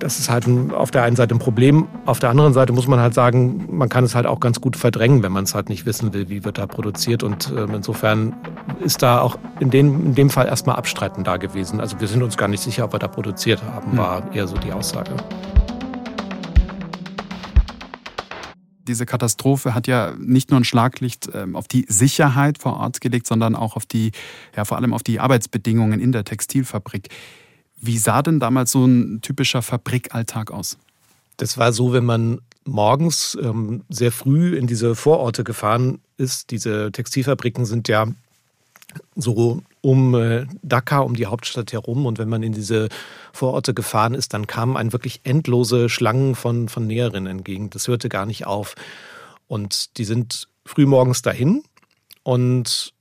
das 0.00 0.18
ist 0.18 0.30
halt 0.30 0.46
auf 0.72 0.90
der 0.90 1.04
einen 1.04 1.14
Seite 1.14 1.34
ein 1.34 1.38
Problem. 1.38 1.86
Auf 2.06 2.18
der 2.18 2.30
anderen 2.30 2.52
Seite 2.52 2.72
muss 2.72 2.88
man 2.88 2.98
halt 2.98 3.14
sagen, 3.14 3.68
man 3.70 3.88
kann 3.88 4.02
es 4.04 4.14
halt 4.14 4.26
auch 4.26 4.40
ganz 4.40 4.60
gut 4.60 4.76
verdrängen, 4.76 5.22
wenn 5.22 5.30
man 5.30 5.44
es 5.44 5.54
halt 5.54 5.68
nicht 5.68 5.86
wissen 5.86 6.12
will, 6.12 6.28
wie 6.28 6.44
wird 6.44 6.58
da 6.58 6.66
produziert. 6.66 7.22
Und 7.22 7.52
äh, 7.52 7.64
insofern 7.72 8.34
ist 8.80 9.02
da 9.02 9.20
auch 9.20 9.38
in 9.60 9.70
dem, 9.70 10.06
in 10.06 10.14
dem 10.14 10.30
Fall 10.30 10.46
erstmal 10.46 10.76
Abstreiten 10.76 11.22
da 11.22 11.36
gewesen. 11.36 11.80
Also 11.80 12.00
wir 12.00 12.08
sind 12.08 12.22
uns 12.22 12.36
gar 12.36 12.48
nicht 12.48 12.62
sicher, 12.62 12.84
ob 12.84 12.94
wir 12.94 12.98
da 12.98 13.08
produziert 13.08 13.62
haben, 13.62 13.96
war 13.96 14.34
eher 14.34 14.48
so 14.48 14.56
die 14.56 14.72
Aussage. 14.72 15.12
diese 18.90 19.06
Katastrophe 19.06 19.72
hat 19.72 19.86
ja 19.86 20.14
nicht 20.18 20.50
nur 20.50 20.58
ein 20.58 20.64
Schlaglicht 20.64 21.30
ähm, 21.32 21.54
auf 21.54 21.68
die 21.68 21.86
Sicherheit 21.88 22.58
vor 22.58 22.78
Ort 22.78 23.00
gelegt, 23.00 23.26
sondern 23.28 23.54
auch 23.54 23.76
auf 23.76 23.86
die, 23.86 24.10
ja, 24.56 24.64
vor 24.64 24.78
allem 24.78 24.92
auf 24.92 25.04
die 25.04 25.20
Arbeitsbedingungen 25.20 26.00
in 26.00 26.10
der 26.10 26.24
Textilfabrik. 26.24 27.08
Wie 27.80 27.98
sah 27.98 28.22
denn 28.22 28.40
damals 28.40 28.72
so 28.72 28.84
ein 28.84 29.20
typischer 29.22 29.62
Fabrikalltag 29.62 30.50
aus? 30.50 30.76
Das 31.36 31.56
war 31.56 31.72
so, 31.72 31.92
wenn 31.92 32.04
man 32.04 32.40
morgens 32.64 33.36
ähm, 33.40 33.84
sehr 33.88 34.12
früh 34.12 34.56
in 34.56 34.66
diese 34.66 34.94
Vororte 34.94 35.44
gefahren 35.44 36.00
ist. 36.18 36.50
Diese 36.50 36.92
Textilfabriken 36.92 37.64
sind 37.64 37.88
ja 37.88 38.06
so 39.16 39.62
um 39.80 40.14
äh, 40.14 40.46
Dhaka, 40.62 40.98
um 40.98 41.14
die 41.14 41.26
Hauptstadt 41.26 41.72
herum. 41.72 42.06
Und 42.06 42.18
wenn 42.18 42.28
man 42.28 42.42
in 42.42 42.52
diese 42.52 42.88
Vororte 43.32 43.72
gefahren 43.72 44.14
ist, 44.14 44.34
dann 44.34 44.46
kamen 44.46 44.76
ein 44.76 44.92
wirklich 44.92 45.20
endlose 45.24 45.88
Schlangen 45.88 46.34
von, 46.34 46.68
von 46.68 46.86
Näherinnen 46.86 47.38
entgegen. 47.38 47.70
Das 47.70 47.88
hörte 47.88 48.08
gar 48.08 48.26
nicht 48.26 48.46
auf. 48.46 48.74
Und 49.48 49.96
die 49.98 50.04
sind 50.04 50.48
frühmorgens 50.66 51.22
dahin 51.22 51.62
und 52.22 52.92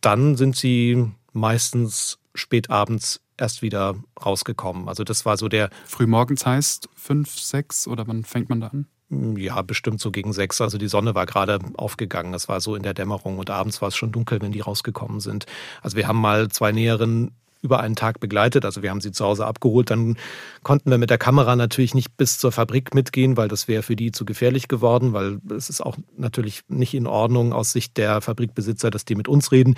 dann 0.00 0.36
sind 0.36 0.56
sie 0.56 1.06
meistens 1.32 2.18
spätabends 2.34 3.20
erst 3.38 3.62
wieder 3.62 3.96
rausgekommen. 4.24 4.88
Also 4.88 5.04
das 5.04 5.24
war 5.24 5.36
so 5.36 5.48
der. 5.48 5.70
Frühmorgens 5.86 6.44
heißt 6.44 6.88
fünf, 6.94 7.38
sechs 7.38 7.88
oder 7.88 8.06
wann 8.06 8.24
fängt 8.24 8.48
man 8.48 8.60
da 8.60 8.68
an? 8.68 8.86
Ja, 9.10 9.62
bestimmt 9.62 10.00
so 10.00 10.10
gegen 10.10 10.34
sechs. 10.34 10.60
Also 10.60 10.76
die 10.76 10.88
Sonne 10.88 11.14
war 11.14 11.24
gerade 11.24 11.58
aufgegangen. 11.74 12.32
Das 12.32 12.48
war 12.48 12.60
so 12.60 12.74
in 12.74 12.82
der 12.82 12.92
Dämmerung 12.92 13.38
und 13.38 13.48
abends 13.48 13.80
war 13.80 13.88
es 13.88 13.96
schon 13.96 14.12
dunkel, 14.12 14.42
wenn 14.42 14.52
die 14.52 14.60
rausgekommen 14.60 15.20
sind. 15.20 15.46
Also 15.80 15.96
wir 15.96 16.06
haben 16.06 16.20
mal 16.20 16.48
zwei 16.48 16.72
Näherinnen 16.72 17.32
über 17.62 17.80
einen 17.80 17.96
Tag 17.96 18.20
begleitet. 18.20 18.64
Also 18.64 18.82
wir 18.82 18.90
haben 18.90 19.00
sie 19.00 19.12
zu 19.12 19.24
Hause 19.24 19.46
abgeholt. 19.46 19.90
Dann 19.90 20.16
konnten 20.62 20.90
wir 20.90 20.98
mit 20.98 21.10
der 21.10 21.18
Kamera 21.18 21.56
natürlich 21.56 21.94
nicht 21.94 22.16
bis 22.16 22.38
zur 22.38 22.52
Fabrik 22.52 22.94
mitgehen, 22.94 23.36
weil 23.36 23.48
das 23.48 23.68
wäre 23.68 23.82
für 23.82 23.96
die 23.96 24.12
zu 24.12 24.24
gefährlich 24.24 24.68
geworden, 24.68 25.12
weil 25.12 25.38
es 25.56 25.68
ist 25.68 25.80
auch 25.80 25.96
natürlich 26.16 26.62
nicht 26.68 26.94
in 26.94 27.06
Ordnung 27.06 27.52
aus 27.52 27.72
Sicht 27.72 27.96
der 27.96 28.20
Fabrikbesitzer, 28.20 28.90
dass 28.90 29.04
die 29.04 29.14
mit 29.14 29.28
uns 29.28 29.52
reden. 29.52 29.74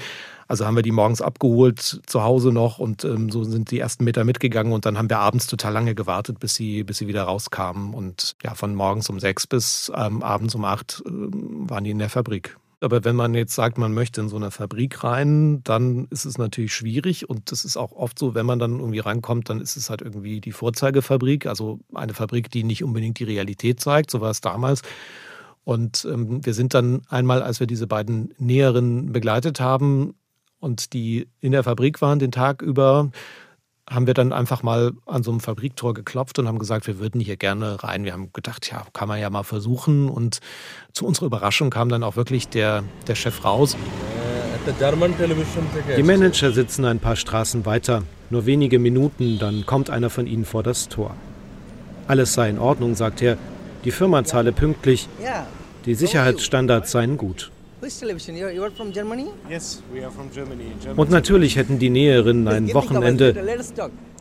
Also 0.48 0.66
haben 0.66 0.74
wir 0.74 0.82
die 0.82 0.90
morgens 0.90 1.22
abgeholt, 1.22 2.00
zu 2.06 2.22
Hause 2.22 2.52
noch 2.52 2.78
und 2.78 3.04
ähm, 3.04 3.30
so 3.30 3.44
sind 3.44 3.70
die 3.70 3.78
ersten 3.78 4.04
Meter 4.04 4.24
mitgegangen 4.24 4.72
und 4.72 4.84
dann 4.84 4.98
haben 4.98 5.08
wir 5.08 5.20
abends 5.20 5.46
total 5.46 5.72
lange 5.72 5.94
gewartet, 5.94 6.40
bis 6.40 6.56
sie, 6.56 6.82
bis 6.82 6.98
sie 6.98 7.06
wieder 7.06 7.22
rauskamen. 7.22 7.94
Und 7.94 8.34
ja, 8.42 8.54
von 8.54 8.74
morgens 8.74 9.08
um 9.08 9.20
sechs 9.20 9.46
bis 9.46 9.92
ähm, 9.94 10.22
abends 10.22 10.54
um 10.54 10.64
acht 10.64 11.02
äh, 11.06 11.10
waren 11.10 11.84
die 11.84 11.90
in 11.90 11.98
der 11.98 12.10
Fabrik. 12.10 12.56
Aber 12.82 13.04
wenn 13.04 13.14
man 13.14 13.34
jetzt 13.34 13.54
sagt, 13.54 13.76
man 13.76 13.92
möchte 13.92 14.22
in 14.22 14.30
so 14.30 14.36
eine 14.36 14.50
Fabrik 14.50 15.04
rein, 15.04 15.62
dann 15.64 16.06
ist 16.10 16.24
es 16.24 16.38
natürlich 16.38 16.74
schwierig. 16.74 17.28
Und 17.28 17.52
das 17.52 17.66
ist 17.66 17.76
auch 17.76 17.92
oft 17.92 18.18
so, 18.18 18.34
wenn 18.34 18.46
man 18.46 18.58
dann 18.58 18.80
irgendwie 18.80 19.00
reinkommt, 19.00 19.50
dann 19.50 19.60
ist 19.60 19.76
es 19.76 19.90
halt 19.90 20.00
irgendwie 20.00 20.40
die 20.40 20.52
Vorzeigefabrik, 20.52 21.46
also 21.46 21.80
eine 21.94 22.14
Fabrik, 22.14 22.50
die 22.50 22.64
nicht 22.64 22.82
unbedingt 22.82 23.18
die 23.18 23.24
Realität 23.24 23.80
zeigt. 23.80 24.10
So 24.10 24.22
war 24.22 24.30
es 24.30 24.40
damals. 24.40 24.80
Und 25.64 26.06
ähm, 26.10 26.44
wir 26.44 26.54
sind 26.54 26.72
dann 26.72 27.02
einmal, 27.08 27.42
als 27.42 27.60
wir 27.60 27.66
diese 27.66 27.86
beiden 27.86 28.34
Näheren 28.38 29.12
begleitet 29.12 29.60
haben 29.60 30.14
und 30.58 30.94
die 30.94 31.28
in 31.40 31.52
der 31.52 31.64
Fabrik 31.64 32.00
waren 32.00 32.18
den 32.18 32.32
Tag 32.32 32.62
über, 32.62 33.10
haben 33.90 34.06
wir 34.06 34.14
dann 34.14 34.32
einfach 34.32 34.62
mal 34.62 34.92
an 35.06 35.24
so 35.24 35.32
einem 35.32 35.40
Fabriktor 35.40 35.94
geklopft 35.94 36.38
und 36.38 36.46
haben 36.46 36.60
gesagt, 36.60 36.86
wir 36.86 37.00
würden 37.00 37.20
hier 37.20 37.36
gerne 37.36 37.82
rein. 37.82 38.04
Wir 38.04 38.12
haben 38.12 38.32
gedacht, 38.32 38.70
ja, 38.70 38.86
kann 38.92 39.08
man 39.08 39.18
ja 39.18 39.28
mal 39.30 39.42
versuchen. 39.42 40.08
Und 40.08 40.38
zu 40.92 41.04
unserer 41.04 41.26
Überraschung 41.26 41.70
kam 41.70 41.88
dann 41.88 42.04
auch 42.04 42.14
wirklich 42.14 42.48
der, 42.48 42.84
der 43.08 43.16
Chef 43.16 43.44
raus. 43.44 43.76
Die 45.96 46.02
Manager 46.04 46.52
sitzen 46.52 46.84
ein 46.84 47.00
paar 47.00 47.16
Straßen 47.16 47.66
weiter. 47.66 48.04
Nur 48.30 48.46
wenige 48.46 48.78
Minuten, 48.78 49.40
dann 49.40 49.66
kommt 49.66 49.90
einer 49.90 50.08
von 50.08 50.28
ihnen 50.28 50.44
vor 50.44 50.62
das 50.62 50.88
Tor. 50.88 51.16
Alles 52.06 52.34
sei 52.34 52.48
in 52.48 52.60
Ordnung, 52.60 52.94
sagt 52.94 53.20
er. 53.22 53.38
Die 53.84 53.90
Firma 53.90 54.22
zahle 54.22 54.52
pünktlich. 54.52 55.08
Die 55.84 55.94
Sicherheitsstandards 55.94 56.92
seien 56.92 57.16
gut. 57.16 57.50
Und 60.96 61.10
natürlich 61.10 61.56
hätten 61.56 61.78
die 61.78 61.90
Näherinnen 61.90 62.46
ein 62.48 62.74
Wochenende, 62.74 63.34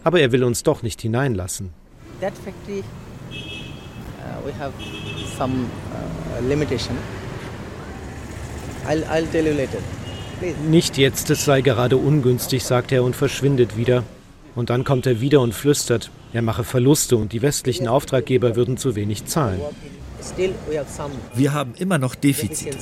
aber 0.03 0.21
er 0.21 0.31
will 0.31 0.43
uns 0.43 0.63
doch 0.63 0.81
nicht 0.81 1.01
hineinlassen. 1.01 1.71
Nicht 10.69 10.97
jetzt, 10.97 11.29
es 11.29 11.45
sei 11.45 11.61
gerade 11.61 11.97
ungünstig, 11.97 12.63
sagt 12.63 12.91
er 12.91 13.03
und 13.03 13.15
verschwindet 13.15 13.75
wieder. 13.75 14.03
Und 14.55 14.69
dann 14.69 14.83
kommt 14.83 15.05
er 15.05 15.21
wieder 15.21 15.41
und 15.41 15.53
flüstert, 15.53 16.11
er 16.33 16.41
mache 16.41 16.63
Verluste 16.63 17.17
und 17.17 17.33
die 17.33 17.41
westlichen 17.41 17.87
Auftraggeber 17.87 18.55
würden 18.55 18.77
zu 18.77 18.95
wenig 18.95 19.25
zahlen. 19.25 19.59
Wir 21.35 21.53
haben 21.53 21.73
immer 21.75 21.97
noch 21.97 22.15
Defizite. 22.15 22.77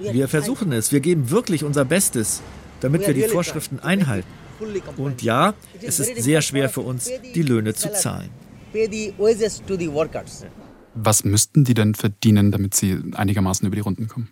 Wir 0.00 0.28
versuchen 0.28 0.72
es, 0.72 0.92
wir 0.92 1.00
geben 1.00 1.30
wirklich 1.30 1.64
unser 1.64 1.84
Bestes, 1.84 2.42
damit 2.80 3.06
wir 3.06 3.14
die 3.14 3.22
Vorschriften 3.22 3.80
einhalten. 3.80 4.28
Und 4.96 5.22
ja, 5.22 5.54
es 5.80 6.00
ist 6.00 6.22
sehr 6.22 6.42
schwer 6.42 6.68
für 6.68 6.80
uns, 6.80 7.10
die 7.34 7.42
Löhne 7.42 7.74
zu 7.74 7.92
zahlen. 7.92 8.30
Was 10.94 11.24
müssten 11.24 11.64
die 11.64 11.74
denn 11.74 11.94
verdienen, 11.94 12.50
damit 12.50 12.74
sie 12.74 12.98
einigermaßen 13.14 13.66
über 13.66 13.76
die 13.76 13.82
Runden 13.82 14.08
kommen? 14.08 14.30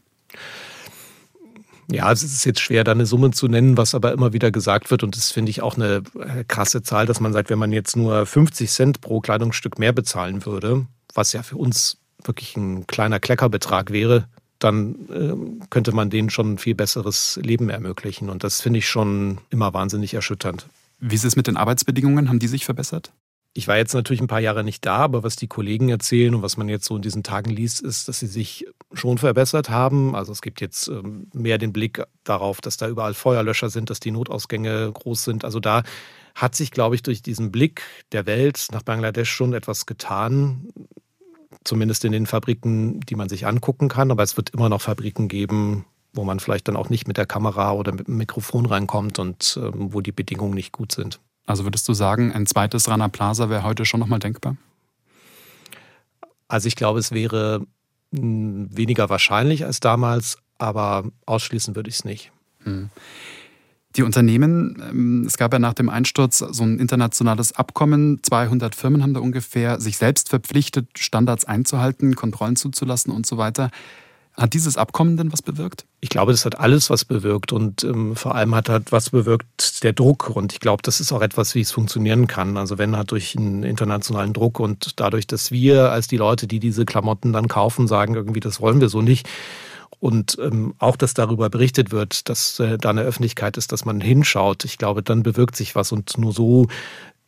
Ja, 1.90 2.11
es 2.11 2.25
ist 2.25 2.45
jetzt 2.45 2.61
schwer, 2.61 2.83
da 2.83 2.92
eine 2.92 3.06
Summe 3.06 3.30
zu 3.30 3.47
nennen, 3.47 3.76
was 3.76 3.95
aber 3.95 4.12
immer 4.12 4.33
wieder 4.33 4.50
gesagt 4.50 4.90
wird. 4.90 5.04
Und 5.04 5.16
das 5.16 5.30
finde 5.30 5.50
ich 5.50 5.62
auch 5.62 5.76
eine 5.76 6.02
äh, 6.18 6.42
krasse 6.42 6.83
Zahl, 6.83 7.06
dass 7.06 7.21
man 7.21 7.33
sagt, 7.33 7.49
wenn 7.49 7.61
man 7.61 7.71
jetzt 7.71 7.97
nur 7.97 8.26
50 8.26 8.68
Cent 8.68 9.00
pro 9.00 9.21
Kleidungsstück 9.21 9.78
mehr 9.78 9.92
bezahlen 9.92 10.45
würde, 10.45 10.87
was 11.14 11.33
ja 11.33 11.45
für 11.45 11.56
uns 11.56 11.99
wirklich 12.26 12.56
ein 12.56 12.87
kleiner 12.87 13.21
Kleckerbetrag 13.21 13.90
wäre, 13.90 14.28
dann 14.59 14.95
äh, 15.11 15.66
könnte 15.71 15.92
man 15.92 16.11
denen 16.11 16.30
schon 16.30 16.54
ein 16.54 16.59
viel 16.59 16.75
besseres 16.75 17.38
Leben 17.42 17.68
ermöglichen. 17.68 18.30
Und 18.30 18.45
das 18.45 18.61
finde 18.61 18.78
ich 18.78 18.88
schon 18.88 19.38
immer 19.50 19.75
wahnsinnig 19.75 20.14
erschütternd. 20.14 20.66
Wie 20.99 21.14
ist 21.14 21.25
es 21.25 21.37
mit 21.37 21.47
den 21.47 21.56
Arbeitsbedingungen? 21.56 22.28
Haben 22.28 22.38
die 22.38 22.49
sich 22.49 22.64
verbessert? 22.64 23.12
Ich 23.52 23.68
war 23.68 23.78
jetzt 23.78 23.95
natürlich 23.95 24.21
ein 24.21 24.26
paar 24.26 24.40
Jahre 24.40 24.64
nicht 24.64 24.85
da, 24.85 24.97
aber 24.99 25.23
was 25.23 25.37
die 25.37 25.47
Kollegen 25.47 25.88
erzählen 25.88 26.35
und 26.35 26.42
was 26.42 26.59
man 26.59 26.68
jetzt 26.68 26.85
so 26.85 26.97
in 26.97 27.02
diesen 27.02 27.23
Tagen 27.23 27.50
liest, 27.50 27.80
ist, 27.80 28.06
dass 28.06 28.18
sie 28.18 28.26
sich 28.26 28.66
schon 28.92 29.16
verbessert 29.16 29.71
haben. 29.71 30.14
Also 30.14 30.33
es 30.33 30.42
gibt 30.42 30.61
jetzt 30.61 30.88
ähm, 30.88 31.28
mehr 31.33 31.56
den 31.56 31.73
Blick 31.73 32.02
darauf, 32.23 32.61
dass 32.61 32.76
da 32.76 32.87
überall 32.87 33.14
Feuerlöscher 33.14 33.71
sind, 33.71 33.88
dass 33.88 33.99
die 33.99 34.11
Notausgänge 34.11 34.92
groß 34.92 35.25
sind. 35.25 35.45
Also 35.45 35.59
da 35.59 35.85
hat 36.35 36.54
sich, 36.54 36.71
glaube 36.71 36.97
ich, 36.97 37.02
durch 37.02 37.23
diesen 37.23 37.50
Blick 37.50 37.83
der 38.12 38.26
Welt 38.26 38.68
nach 38.73 38.83
Bangladesch 38.83 39.30
schon 39.30 39.54
etwas 39.54 39.87
getan 39.87 40.68
zumindest 41.67 42.05
in 42.05 42.13
den 42.13 42.27
Fabriken, 42.27 43.01
die 43.01 43.15
man 43.17 43.29
sich 43.29 43.47
angucken 43.47 43.89
kann. 43.89 44.11
Aber 44.11 44.23
es 44.23 44.37
wird 44.37 44.51
immer 44.51 44.69
noch 44.69 44.81
Fabriken 44.81 45.29
geben, 45.29 45.85
wo 46.13 46.25
man 46.25 46.41
vielleicht 46.41 46.69
dann 46.69 46.77
auch 46.77 46.89
nicht 46.89 47.07
mit 47.07 47.17
der 47.17 47.27
Kamera 47.27 47.73
oder 47.73 47.93
mit 47.93 48.09
dem 48.09 48.17
Mikrofon 48.17 48.67
reinkommt 48.67 49.19
und 49.19 49.59
ähm, 49.63 49.93
wo 49.93 50.01
die 50.01 50.13
Bedingungen 50.13 50.55
nicht 50.55 50.73
gut 50.73 50.93
sind. 50.93 51.21
Also 51.47 51.65
würdest 51.65 51.89
du 51.89 51.95
sagen, 51.95 52.33
ein 52.33 52.47
zweites 52.47 52.89
Rana 52.89 53.09
Plaza 53.09 53.51
wäre 53.51 53.63
heute 53.63 53.85
schon 53.85 54.01
nochmal 54.01 54.19
denkbar? 54.19 54.57
Also 56.49 56.69
ich 56.69 56.77
glaube, 56.77 56.99
es 56.99 57.13
wäre 57.13 57.67
weniger 58.11 59.11
wahrscheinlich 59.11 59.65
als 59.65 59.81
damals, 59.81 60.39
aber 60.59 61.05
ausschließen 61.27 61.77
würde 61.77 61.91
ich 61.91 61.97
es 61.97 62.05
nicht. 62.05 62.33
Hm. 62.63 62.91
Die 63.97 64.03
Unternehmen, 64.03 64.83
ähm, 64.91 65.25
es 65.26 65.38
gab 65.38 65.53
ja 65.53 65.59
nach 65.59 65.75
dem 65.75 65.88
Einsturz 65.88 66.38
so 66.38 66.62
ein 66.65 66.79
internationales 66.79 67.53
Abkommen, 67.53 68.21
200 68.23 68.75
Firmen 68.75 69.03
haben 69.03 69.15
da 69.15 69.21
ungefähr 69.21 69.81
sich 69.81 69.97
selbst 69.97 70.29
verpflichtet, 70.29 70.99
Standards 70.99 71.47
einzuhalten, 71.47 72.15
Kontrollen 72.15 72.57
zuzulassen 72.57 73.12
und 73.12 73.26
so 73.26 73.38
weiter. 73.38 73.71
Hat 74.35 74.53
dieses 74.53 74.76
Abkommen 74.76 75.17
denn 75.17 75.33
was 75.33 75.41
bewirkt? 75.41 75.87
Ich 76.03 76.11
glaube, 76.11 76.33
das 76.33 76.45
hat 76.45 76.61
alles 76.61 76.91
was 76.91 77.07
bewirkt 77.07 77.53
und 77.53 77.85
ähm, 77.85 78.15
vor 78.17 78.35
allem 78.35 78.55
hat 78.55 78.69
halt 78.69 78.93
was 78.93 79.09
bewirkt 79.09 79.83
der 79.83 79.95
Druck 79.95 80.29
und 80.29 80.53
ich 80.53 80.61
glaube, 80.61 80.83
das 80.83 81.00
ist 81.00 81.11
auch 81.11 81.23
etwas, 81.23 81.55
wie 81.55 81.62
es 81.62 81.71
funktionieren 81.71 82.26
kann. 82.26 82.59
Also 82.59 82.76
wenn 82.76 82.97
halt 82.97 83.12
durch 83.12 83.35
einen 83.35 83.62
internationalen 83.62 84.35
Druck 84.35 84.61
und 84.61 85.00
dadurch, 85.00 85.26
dass 85.26 85.53
wir 85.53 85.91
als 85.91 86.07
die 86.07 86.19
Leute, 86.19 86.47
die 86.47 86.61
diese 86.61 86.85
Klamotten 86.85 87.33
dann 87.33 87.49
kaufen, 87.49 87.88
sagen 87.88 88.15
irgendwie, 88.15 88.41
das 88.41 88.61
wollen 88.61 88.83
wir 88.83 88.91
so 88.91 89.00
nicht, 89.00 89.26
und 89.99 90.37
ähm, 90.40 90.75
auch, 90.78 90.97
dass 90.97 91.14
darüber 91.14 91.50
berichtet 91.50 91.90
wird, 91.90 92.28
dass 92.28 92.61
äh, 92.61 92.78
da 92.78 92.90
eine 92.90 93.02
Öffentlichkeit 93.02 93.57
ist, 93.57 93.73
dass 93.73 93.85
man 93.85 94.00
hinschaut. 94.00 94.64
Ich 94.64 94.78
glaube, 94.78 95.02
dann 95.02 95.23
bewirkt 95.23 95.57
sich 95.57 95.75
was 95.75 95.93
und 95.93 96.19
nur 96.19 96.33
so 96.33 96.69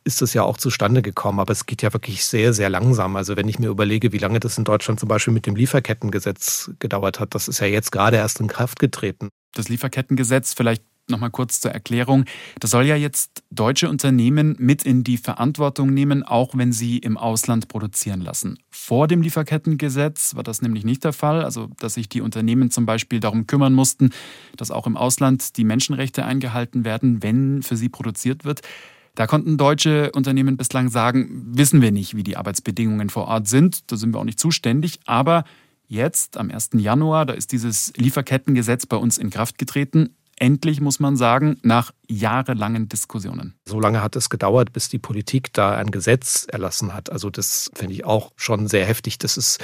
ist 0.03 0.21
es 0.21 0.33
ja 0.33 0.43
auch 0.43 0.57
zustande 0.57 1.01
gekommen. 1.01 1.39
Aber 1.39 1.51
es 1.51 1.65
geht 1.65 1.81
ja 1.81 1.93
wirklich 1.93 2.25
sehr, 2.25 2.53
sehr 2.53 2.69
langsam. 2.69 3.15
Also 3.15 3.35
wenn 3.35 3.47
ich 3.47 3.59
mir 3.59 3.69
überlege, 3.69 4.11
wie 4.11 4.17
lange 4.17 4.39
das 4.39 4.57
in 4.57 4.63
Deutschland 4.63 4.99
zum 4.99 5.09
Beispiel 5.09 5.33
mit 5.33 5.45
dem 5.45 5.55
Lieferkettengesetz 5.55 6.71
gedauert 6.79 7.19
hat, 7.19 7.35
das 7.35 7.47
ist 7.47 7.59
ja 7.59 7.67
jetzt 7.67 7.91
gerade 7.91 8.17
erst 8.17 8.39
in 8.39 8.47
Kraft 8.47 8.79
getreten. 8.79 9.29
Das 9.53 9.69
Lieferkettengesetz, 9.69 10.53
vielleicht 10.53 10.83
Nochmal 11.09 11.31
kurz 11.31 11.59
zur 11.59 11.71
Erklärung. 11.71 12.25
Das 12.59 12.71
soll 12.71 12.85
ja 12.85 12.95
jetzt 12.95 13.43
deutsche 13.49 13.89
Unternehmen 13.89 14.55
mit 14.59 14.83
in 14.83 15.03
die 15.03 15.17
Verantwortung 15.17 15.93
nehmen, 15.93 16.23
auch 16.23 16.51
wenn 16.55 16.71
sie 16.71 16.97
im 16.99 17.17
Ausland 17.17 17.67
produzieren 17.67 18.21
lassen. 18.21 18.59
Vor 18.69 19.07
dem 19.07 19.21
Lieferkettengesetz 19.21 20.35
war 20.35 20.43
das 20.43 20.61
nämlich 20.61 20.85
nicht 20.85 21.03
der 21.03 21.13
Fall, 21.13 21.43
also 21.43 21.69
dass 21.79 21.95
sich 21.95 22.09
die 22.09 22.21
Unternehmen 22.21 22.69
zum 22.69 22.85
Beispiel 22.85 23.19
darum 23.19 23.47
kümmern 23.47 23.73
mussten, 23.73 24.11
dass 24.55 24.71
auch 24.71 24.85
im 24.85 24.97
Ausland 24.97 25.57
die 25.57 25.63
Menschenrechte 25.63 26.25
eingehalten 26.25 26.85
werden, 26.85 27.23
wenn 27.23 27.63
für 27.63 27.75
sie 27.75 27.89
produziert 27.89 28.45
wird. 28.45 28.61
Da 29.15 29.27
konnten 29.27 29.57
deutsche 29.57 30.11
Unternehmen 30.11 30.57
bislang 30.57 30.89
sagen, 30.89 31.43
wissen 31.57 31.81
wir 31.81 31.91
nicht, 31.91 32.15
wie 32.15 32.23
die 32.23 32.37
Arbeitsbedingungen 32.37 33.09
vor 33.09 33.27
Ort 33.27 33.47
sind, 33.47 33.91
da 33.91 33.97
sind 33.97 34.13
wir 34.13 34.19
auch 34.19 34.25
nicht 34.25 34.39
zuständig, 34.39 34.99
aber 35.05 35.43
Jetzt, 35.91 36.37
am 36.37 36.51
1. 36.51 36.69
Januar, 36.75 37.25
da 37.25 37.33
ist 37.33 37.51
dieses 37.51 37.91
Lieferkettengesetz 37.97 38.85
bei 38.85 38.95
uns 38.95 39.17
in 39.17 39.31
Kraft 39.31 39.57
getreten 39.57 40.15
endlich, 40.39 40.81
muss 40.81 40.99
man 40.99 41.17
sagen, 41.17 41.57
nach 41.63 41.91
jahrelangen 42.07 42.89
Diskussionen. 42.89 43.55
So 43.65 43.79
lange 43.79 44.01
hat 44.01 44.15
es 44.15 44.29
gedauert, 44.29 44.73
bis 44.73 44.89
die 44.89 44.99
Politik 44.99 45.53
da 45.53 45.75
ein 45.75 45.91
Gesetz 45.91 46.47
erlassen 46.49 46.93
hat. 46.93 47.11
Also 47.11 47.29
das 47.29 47.71
finde 47.75 47.93
ich 47.93 48.05
auch 48.05 48.31
schon 48.35 48.67
sehr 48.67 48.85
heftig, 48.85 49.17
dass 49.17 49.37
es 49.37 49.57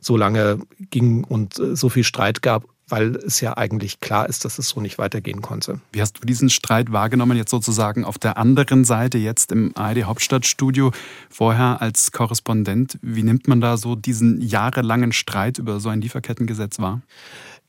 so 0.00 0.16
lange 0.16 0.58
ging 0.90 1.24
und 1.24 1.58
äh, 1.58 1.76
so 1.76 1.88
viel 1.88 2.04
Streit 2.04 2.42
gab 2.42 2.64
weil 2.92 3.16
es 3.16 3.40
ja 3.40 3.56
eigentlich 3.56 4.00
klar 4.00 4.28
ist, 4.28 4.44
dass 4.44 4.58
es 4.58 4.68
so 4.68 4.80
nicht 4.82 4.98
weitergehen 4.98 5.40
konnte. 5.40 5.80
Wie 5.92 6.02
hast 6.02 6.18
du 6.18 6.26
diesen 6.26 6.50
Streit 6.50 6.92
wahrgenommen, 6.92 7.38
jetzt 7.38 7.50
sozusagen 7.50 8.04
auf 8.04 8.18
der 8.18 8.36
anderen 8.36 8.84
Seite, 8.84 9.16
jetzt 9.16 9.50
im 9.50 9.72
ARD 9.74 10.04
Hauptstadtstudio, 10.04 10.92
vorher 11.30 11.80
als 11.80 12.12
Korrespondent? 12.12 12.98
Wie 13.00 13.22
nimmt 13.22 13.48
man 13.48 13.62
da 13.62 13.78
so 13.78 13.96
diesen 13.96 14.42
jahrelangen 14.42 15.12
Streit 15.12 15.56
über 15.56 15.80
so 15.80 15.88
ein 15.88 16.02
Lieferkettengesetz 16.02 16.80
wahr? 16.80 17.00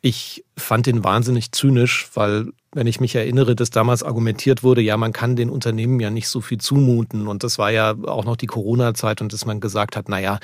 Ich 0.06 0.44
fand 0.58 0.86
den 0.86 1.06
wahnsinnig 1.06 1.54
zynisch, 1.54 2.10
weil 2.14 2.52
wenn 2.74 2.88
ich 2.88 3.00
mich 3.00 3.16
erinnere, 3.16 3.56
dass 3.56 3.70
damals 3.70 4.04
argumentiert 4.04 4.64
wurde, 4.64 4.82
ja, 4.82 4.98
man 4.98 5.14
kann 5.14 5.36
den 5.36 5.50
Unternehmen 5.50 6.00
ja 6.00 6.10
nicht 6.10 6.28
so 6.28 6.42
viel 6.42 6.58
zumuten. 6.58 7.28
Und 7.28 7.44
das 7.44 7.58
war 7.58 7.72
ja 7.72 7.96
auch 8.06 8.26
noch 8.26 8.36
die 8.36 8.48
Corona-Zeit 8.48 9.22
und 9.22 9.34
dass 9.34 9.46
man 9.46 9.60
gesagt 9.60 9.96
hat, 9.96 10.10
naja, 10.10 10.40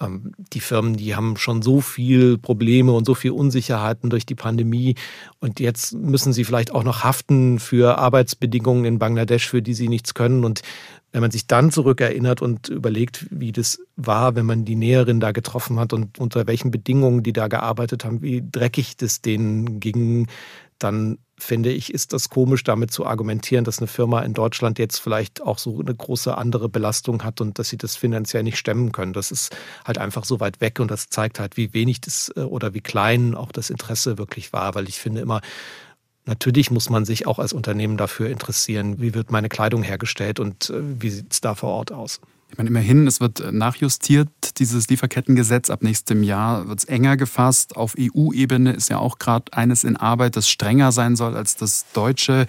ähm, 0.00 0.32
die 0.52 0.60
Firmen, 0.60 0.96
die 0.96 1.16
haben 1.16 1.36
schon 1.36 1.62
so 1.62 1.80
viel 1.80 2.38
Probleme 2.38 2.92
und 2.92 3.06
so 3.06 3.14
viel 3.14 3.30
Unsicherheiten 3.30 4.10
durch 4.10 4.26
die 4.26 4.34
Pandemie. 4.34 4.94
Und 5.40 5.60
jetzt 5.60 5.94
müssen 5.94 6.32
sie 6.32 6.44
vielleicht 6.44 6.72
auch 6.72 6.84
noch 6.84 7.02
haften 7.02 7.58
für 7.58 7.98
Arbeitsbedingungen 7.98 8.84
in 8.84 8.98
Bangladesch, 8.98 9.48
für 9.48 9.62
die 9.62 9.74
sie 9.74 9.88
nichts 9.88 10.14
können. 10.14 10.44
Und 10.44 10.62
wenn 11.12 11.22
man 11.22 11.30
sich 11.30 11.46
dann 11.46 11.72
zurückerinnert 11.72 12.40
und 12.40 12.68
überlegt, 12.68 13.26
wie 13.30 13.52
das 13.52 13.80
war, 13.96 14.36
wenn 14.36 14.46
man 14.46 14.64
die 14.64 14.76
Näherin 14.76 15.18
da 15.18 15.32
getroffen 15.32 15.80
hat 15.80 15.92
und 15.92 16.18
unter 16.18 16.46
welchen 16.46 16.70
Bedingungen 16.70 17.22
die 17.22 17.32
da 17.32 17.48
gearbeitet 17.48 18.04
haben, 18.04 18.22
wie 18.22 18.44
dreckig 18.48 18.96
das 18.96 19.20
denen 19.20 19.80
ging, 19.80 20.28
dann 20.78 21.18
finde 21.42 21.70
ich, 21.70 21.92
ist 21.92 22.12
das 22.12 22.28
komisch, 22.28 22.64
damit 22.64 22.92
zu 22.92 23.06
argumentieren, 23.06 23.64
dass 23.64 23.78
eine 23.78 23.86
Firma 23.86 24.20
in 24.20 24.34
Deutschland 24.34 24.78
jetzt 24.78 24.98
vielleicht 24.98 25.42
auch 25.42 25.58
so 25.58 25.80
eine 25.80 25.94
große 25.94 26.36
andere 26.36 26.68
Belastung 26.68 27.24
hat 27.24 27.40
und 27.40 27.58
dass 27.58 27.68
sie 27.68 27.78
das 27.78 27.96
finanziell 27.96 28.42
nicht 28.42 28.58
stemmen 28.58 28.92
können. 28.92 29.12
Das 29.12 29.30
ist 29.30 29.54
halt 29.84 29.98
einfach 29.98 30.24
so 30.24 30.40
weit 30.40 30.60
weg 30.60 30.80
und 30.80 30.90
das 30.90 31.08
zeigt 31.08 31.40
halt, 31.40 31.56
wie 31.56 31.74
wenig 31.74 32.00
das 32.00 32.32
äh, 32.36 32.40
oder 32.40 32.74
wie 32.74 32.80
klein 32.80 33.34
auch 33.34 33.52
das 33.52 33.70
Interesse 33.70 34.18
wirklich 34.18 34.52
war, 34.52 34.74
weil 34.74 34.88
ich 34.88 34.98
finde 34.98 35.20
immer, 35.20 35.40
Natürlich 36.26 36.70
muss 36.70 36.90
man 36.90 37.06
sich 37.06 37.26
auch 37.26 37.38
als 37.38 37.52
Unternehmen 37.52 37.96
dafür 37.96 38.28
interessieren, 38.28 39.00
wie 39.00 39.14
wird 39.14 39.32
meine 39.32 39.48
Kleidung 39.48 39.82
hergestellt 39.82 40.38
und 40.38 40.70
äh, 40.70 40.74
wie 41.00 41.10
sieht 41.10 41.32
es 41.32 41.40
da 41.40 41.54
vor 41.54 41.70
Ort 41.70 41.92
aus. 41.92 42.20
Ich 42.50 42.58
meine, 42.58 42.68
immerhin, 42.68 43.06
es 43.06 43.20
wird 43.20 43.52
nachjustiert, 43.52 44.28
dieses 44.58 44.88
Lieferkettengesetz. 44.88 45.70
Ab 45.70 45.82
nächstem 45.82 46.24
Jahr 46.24 46.66
wird 46.66 46.80
es 46.80 46.84
enger 46.84 47.16
gefasst. 47.16 47.76
Auf 47.76 47.94
EU-Ebene 47.96 48.72
ist 48.72 48.90
ja 48.90 48.98
auch 48.98 49.18
gerade 49.18 49.52
eines 49.52 49.84
in 49.84 49.96
Arbeit, 49.96 50.36
das 50.36 50.48
strenger 50.48 50.90
sein 50.90 51.14
soll 51.14 51.36
als 51.36 51.54
das 51.54 51.86
deutsche. 51.92 52.46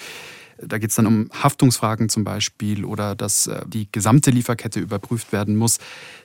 Da 0.58 0.80
geht 0.80 0.90
es 0.90 0.96
dann 0.96 1.06
um 1.06 1.30
Haftungsfragen 1.32 2.10
zum 2.10 2.24
Beispiel 2.24 2.84
oder 2.84 3.16
dass 3.16 3.48
äh, 3.48 3.64
die 3.68 3.88
gesamte 3.92 4.32
Lieferkette 4.32 4.80
überprüft 4.80 5.32
werden 5.32 5.56
muss. 5.56 5.78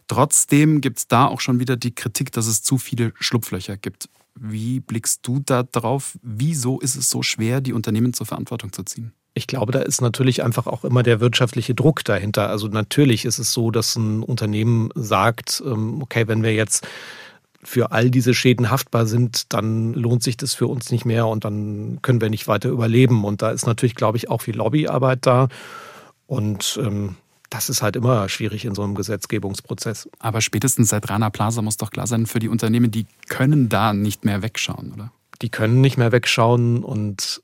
Trotzdem 0.09 0.81
gibt 0.81 0.99
es 0.99 1.09
da 1.09 1.27
auch 1.27 1.41
schon 1.41 1.61
wieder 1.61 1.77
die 1.77 1.95
Kritik, 1.95 2.33
dass 2.33 2.47
es 2.47 2.63
zu 2.63 2.79
viele 2.79 3.13
Schlupflöcher 3.19 3.77
gibt. 3.77 4.09
Wie 4.35 4.81
blickst 4.81 5.27
du 5.27 5.41
da 5.45 5.63
drauf? 5.63 6.19
Wieso 6.23 6.81
ist 6.81 6.97
es 6.97 7.11
so 7.11 7.23
schwer, 7.23 7.61
die 7.61 7.73
Unternehmen 7.73 8.13
zur 8.13 8.27
Verantwortung 8.27 8.73
zu 8.73 8.83
ziehen? 8.83 9.13
Ich 9.37 9.47
glaube, 9.47 9.71
da 9.71 9.81
ist 9.81 10.01
natürlich 10.01 10.43
einfach 10.43 10.67
auch 10.67 10.83
immer 10.83 11.03
der 11.03 11.21
wirtschaftliche 11.21 11.75
Druck 11.75 12.03
dahinter. 12.07 12.49
Also 12.49 12.69
natürlich 12.69 13.27
ist 13.27 13.39
es 13.39 13.53
so, 13.53 13.71
dass 13.71 13.95
ein 13.95 14.23
Unternehmen 14.23 14.89
sagt, 14.95 15.63
ähm, 15.63 16.01
okay, 16.01 16.27
wenn 16.27 16.43
wir 16.43 16.55
jetzt 16.55 16.89
für 17.63 17.93
all 17.93 18.11
diese 18.11 18.33
Schäden 18.33 18.71
haftbar 18.71 19.05
sind, 19.05 19.53
dann 19.53 19.93
lohnt 19.93 20.23
sich 20.23 20.39
das 20.39 20.55
für 20.55 20.67
uns 20.67 20.91
nicht 20.91 21.05
mehr 21.05 21.27
und 21.27 21.45
dann 21.45 21.99
können 22.01 22.23
wir 22.23 22.31
nicht 22.31 22.49
weiter 22.49 22.71
überleben. 22.71 23.27
Und 23.27 23.43
da 23.43 23.51
ist 23.51 23.67
natürlich, 23.67 23.95
glaube 23.95 24.17
ich, 24.17 24.31
auch 24.31 24.41
viel 24.41 24.57
Lobbyarbeit 24.57 25.27
da. 25.27 25.49
Und 26.27 26.81
ähm, 26.83 27.17
das 27.51 27.69
ist 27.69 27.83
halt 27.83 27.95
immer 27.95 28.31
schwierig 28.31 28.65
in 28.65 28.75
so 28.75 28.85
einem 28.85 28.95
Gesetzgebungsprozess. 28.95 30.09
Aber 30.19 30.41
spätestens 30.41 30.89
seit 30.89 31.11
Rana 31.11 31.29
Plaza 31.29 31.61
muss 31.61 31.77
doch 31.77 31.91
klar 31.91 32.07
sein, 32.07 32.25
für 32.25 32.39
die 32.39 32.49
Unternehmen, 32.49 32.91
die 32.91 33.05
können 33.29 33.69
da 33.69 33.93
nicht 33.93 34.25
mehr 34.25 34.41
wegschauen, 34.41 34.95
oder? 34.95 35.13
Die 35.43 35.51
können 35.51 35.83
nicht 35.83 35.99
mehr 35.99 36.13
wegschauen 36.13 36.83
und 36.83 37.43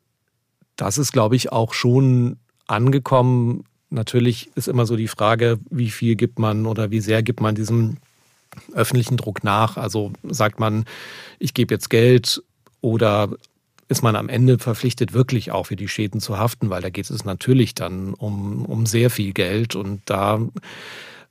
das 0.77 0.99
ist, 0.99 1.13
glaube 1.13 1.37
ich, 1.37 1.53
auch 1.53 1.75
schon 1.75 2.37
angekommen. 2.67 3.65
Natürlich 3.91 4.51
ist 4.55 4.69
immer 4.69 4.87
so 4.87 4.97
die 4.97 5.09
Frage, 5.09 5.59
wie 5.71 5.91
viel 5.91 6.17
gibt 6.17 6.39
man 6.39 6.67
oder 6.67 6.91
wie 6.91 7.01
sehr 7.01 7.23
gibt 7.23 7.41
man 7.41 7.55
diesem 7.55 7.99
öffentlichen 8.73 9.17
Druck 9.17 9.45
nach. 9.45 9.77
Also 9.77 10.13
sagt 10.25 10.61
man, 10.61 10.85
ich 11.39 11.55
gebe 11.55 11.75
jetzt 11.75 11.91
Geld 11.91 12.43
oder 12.81 13.31
ist 13.89 14.03
man 14.03 14.17
am 14.17 14.29
Ende 14.29 14.59
verpflichtet, 14.59 15.13
wirklich 15.13 15.53
auch 15.53 15.67
für 15.67 15.77
die 15.77 15.89
Schäden 15.89 16.21
zu 16.21 16.39
haften, 16.39 16.71
weil 16.71 16.83
da 16.83 16.91
geht 16.91 17.11
es 17.11 17.25
natürlich 17.25 17.75
dann 17.75 18.15
um, 18.15 18.65
um 18.65 18.87
sehr 18.87 19.11
viel 19.11 19.33
Geld 19.33 19.77
und 19.77 20.01
da 20.07 20.41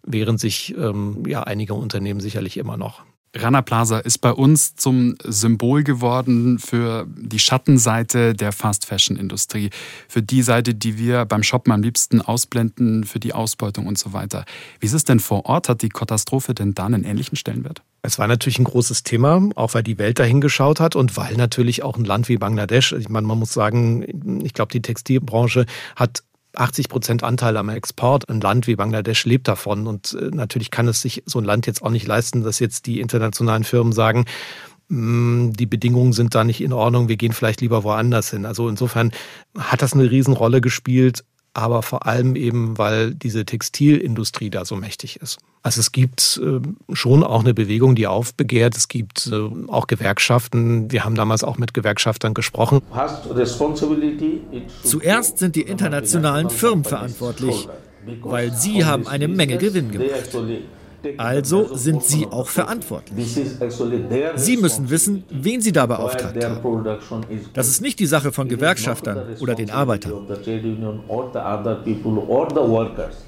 wehren 0.04 0.38
sich 0.38 0.76
ähm, 0.78 1.24
ja 1.28 1.44
einige 1.44 1.74
Unternehmen 1.74 2.20
sicherlich 2.20 2.58
immer 2.58 2.78
noch. 2.78 3.04
Rana 3.36 3.62
Plaza 3.62 4.00
ist 4.00 4.17
bei 4.17 4.32
uns 4.32 4.76
zum 4.76 5.15
Symbol 5.24 5.84
geworden 5.84 6.60
für 6.60 7.08
die 7.08 7.39
Schattenseite 7.39 8.34
der 8.34 8.52
Fast 8.52 8.86
Fashion 8.86 9.15
Industrie, 9.15 9.70
für 10.10 10.22
die 10.22 10.41
Seite, 10.41 10.76
die 10.76 10.98
wir 10.98 11.26
beim 11.26 11.41
Shoppen 11.41 11.72
am 11.72 11.82
liebsten 11.82 12.22
ausblenden, 12.22 13.06
für 13.06 13.20
die 13.20 13.34
Ausbeutung 13.34 13.88
und 13.88 13.98
so 13.98 14.12
weiter. 14.12 14.44
Wie 14.82 14.86
ist 14.86 14.94
es 14.94 15.06
denn 15.06 15.22
vor 15.22 15.46
Ort? 15.46 15.70
Hat 15.70 15.82
die 15.82 15.89
Katastrophe 15.89 16.54
denn 16.54 16.74
da 16.74 16.86
einen 16.86 17.06
ähnlichen 17.06 17.38
Stellenwert? 17.38 17.82
Es 18.02 18.20
war 18.20 18.28
natürlich 18.28 18.60
ein 18.60 18.65
großes 18.65 19.04
Thema, 19.04 19.50
auch 19.56 19.76
weil 19.76 19.84
die 19.84 19.98
Welt 19.98 20.20
dahin 20.20 20.41
geschaut 20.41 20.80
hat 20.82 20.98
und 20.98 21.15
weil 21.15 21.36
natürlich 21.36 21.84
auch 21.84 21.98
ein 21.98 22.04
Land 22.04 22.28
wie 22.28 22.38
Bangladesch, 22.38 22.91
ich 22.94 23.10
meine, 23.10 23.28
man 23.28 23.39
muss 23.39 23.54
sagen, 23.54 24.41
ich 24.44 24.54
glaube, 24.54 24.74
die 24.74 24.82
Textilbranche 24.82 25.65
hat 25.96 26.24
80 26.56 26.90
Prozent 26.90 27.24
Anteil 27.24 27.58
am 27.58 27.70
Export. 27.70 28.30
Ein 28.30 28.42
Land 28.42 28.68
wie 28.68 28.76
Bangladesch 28.76 29.26
lebt 29.26 29.48
davon. 29.48 29.88
Und 29.88 30.18
äh, 30.20 30.30
natürlich 30.34 30.72
kann 30.72 30.88
es 30.88 31.02
sich 31.02 31.24
so 31.26 31.40
ein 31.40 31.46
Land 31.46 31.68
jetzt 31.68 31.82
auch 31.82 31.90
nicht 31.90 32.08
leisten, 32.08 32.44
dass 32.44 32.60
jetzt 32.60 32.86
die 32.86 33.00
internationalen 33.00 33.64
Firmen 33.64 33.94
sagen, 33.94 34.26
mm, 34.90 35.52
die 35.52 35.66
Bedingungen 35.66 36.14
sind 36.14 36.36
da 36.36 36.44
nicht 36.44 36.62
in 36.62 36.74
Ordnung, 36.74 37.08
wir 37.08 37.18
gehen 37.18 37.34
vielleicht 37.34 37.62
lieber 37.62 37.84
woanders 37.84 38.32
hin. 38.32 38.46
Also 38.46 38.68
insofern 38.68 39.12
hat 39.58 39.82
das 39.82 39.94
eine 39.94 40.10
Riesenrolle 40.10 40.62
gespielt 40.62 41.24
aber 41.54 41.82
vor 41.82 42.06
allem 42.06 42.36
eben, 42.36 42.78
weil 42.78 43.14
diese 43.14 43.46
Textilindustrie 43.46 44.50
da 44.50 44.66
so 44.66 44.76
mächtig 44.76 45.22
ist. 45.22 45.40
Also 45.64 45.80
es 45.80 45.92
gibt 45.92 46.42
äh, 46.44 46.60
schon 46.96 47.24
auch 47.24 47.42
eine 47.42 47.54
Bewegung, 47.54 47.94
die 47.96 48.08
aufbegehrt. 48.08 48.76
Es 48.76 48.88
gibt 48.88 49.28
äh, 49.32 49.50
auch 49.68 49.88
Gewerkschaften. 49.88 50.92
Wir 50.92 51.06
haben 51.06 51.16
damals 51.16 51.44
auch 51.44 51.58
mit 51.58 51.74
Gewerkschaftern 51.74 52.34
gesprochen. 52.34 52.82
Zuerst 54.84 55.38
sind 55.38 55.56
die 55.56 55.62
internationalen 55.62 56.50
Firmen 56.50 56.84
verantwortlich, 56.84 57.68
weil 58.22 58.54
sie 58.54 58.86
haben 58.86 59.08
eine 59.08 59.28
Menge 59.28 59.58
Gewinn 59.58 59.92
gemacht. 59.92 60.10
Also 61.18 61.76
sind 61.76 62.04
Sie 62.04 62.28
auch 62.28 62.48
verantwortlich. 62.48 63.40
Sie 64.36 64.58
müssen 64.58 64.90
wissen, 64.90 65.24
wen 65.30 65.62
Sie 65.62 65.72
da 65.72 65.86
beauftragt 65.86 66.44
haben. 66.44 67.00
Das 67.54 67.68
ist 67.68 67.82
nicht 67.82 68.00
die 68.00 68.06
Sache 68.06 68.32
von 68.32 68.48
Gewerkschaftern 68.48 69.36
oder 69.40 69.56
den 69.56 69.72
Arbeitern. 69.72 70.28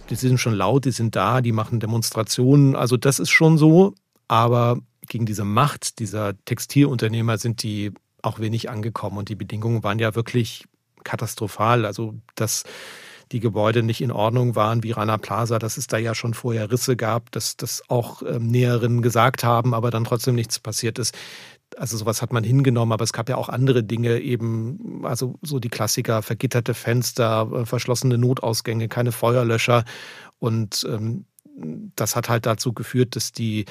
Die 0.09 0.15
sind 0.15 0.39
schon 0.39 0.53
laut, 0.53 0.85
die 0.85 0.91
sind 0.91 1.15
da, 1.15 1.41
die 1.41 1.51
machen 1.51 1.79
Demonstrationen. 1.79 2.75
Also 2.75 2.97
das 2.97 3.19
ist 3.19 3.29
schon 3.29 3.57
so. 3.57 3.93
Aber 4.27 4.79
gegen 5.07 5.25
diese 5.25 5.43
Macht 5.43 5.99
dieser 5.99 6.33
Textilunternehmer 6.45 7.37
sind 7.37 7.63
die 7.63 7.91
auch 8.21 8.39
wenig 8.39 8.69
angekommen. 8.69 9.17
Und 9.17 9.29
die 9.29 9.35
Bedingungen 9.35 9.83
waren 9.83 9.99
ja 9.99 10.15
wirklich 10.15 10.65
katastrophal. 11.03 11.85
Also 11.85 12.15
das 12.35 12.63
die 13.31 13.39
Gebäude 13.39 13.83
nicht 13.83 14.01
in 14.01 14.11
Ordnung 14.11 14.55
waren, 14.55 14.83
wie 14.83 14.91
Rana 14.91 15.17
Plaza, 15.17 15.59
dass 15.59 15.77
es 15.77 15.87
da 15.87 15.97
ja 15.97 16.13
schon 16.15 16.33
vorher 16.33 16.71
Risse 16.71 16.95
gab, 16.95 17.31
dass 17.31 17.57
das 17.57 17.83
auch 17.89 18.21
ähm, 18.23 18.47
Näherinnen 18.47 19.01
gesagt 19.01 19.43
haben, 19.43 19.73
aber 19.73 19.91
dann 19.91 20.03
trotzdem 20.03 20.35
nichts 20.35 20.59
passiert 20.59 20.99
ist. 20.99 21.15
Also 21.77 21.97
sowas 21.97 22.21
hat 22.21 22.31
man 22.33 22.43
hingenommen, 22.43 22.91
aber 22.91 23.03
es 23.03 23.13
gab 23.13 23.29
ja 23.29 23.37
auch 23.37 23.49
andere 23.49 23.83
Dinge, 23.83 24.19
eben, 24.19 25.01
also 25.03 25.35
so 25.41 25.59
die 25.59 25.69
Klassiker, 25.69 26.21
vergitterte 26.21 26.73
Fenster, 26.73 27.49
äh, 27.53 27.65
verschlossene 27.65 28.17
Notausgänge, 28.17 28.87
keine 28.87 29.11
Feuerlöscher. 29.11 29.83
Und 30.39 30.85
ähm, 30.89 31.25
das 31.95 32.15
hat 32.15 32.29
halt 32.29 32.45
dazu 32.45 32.73
geführt, 32.73 33.15
dass 33.15 33.31
die 33.31 33.65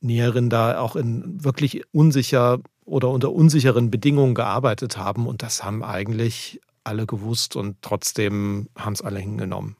Näherinnen 0.00 0.50
da 0.50 0.80
auch 0.80 0.96
in 0.96 1.44
wirklich 1.44 1.82
unsicher 1.92 2.60
oder 2.84 3.08
unter 3.08 3.32
unsicheren 3.32 3.90
Bedingungen 3.90 4.34
gearbeitet 4.34 4.96
haben. 4.96 5.26
Und 5.26 5.42
das 5.42 5.62
haben 5.62 5.84
eigentlich 5.84 6.60
alle 6.90 7.06
gewusst 7.06 7.54
und 7.56 7.76
trotzdem 7.82 8.68
haben 8.76 8.94
es 8.94 9.00
alle 9.00 9.20
hingenommen. 9.20 9.76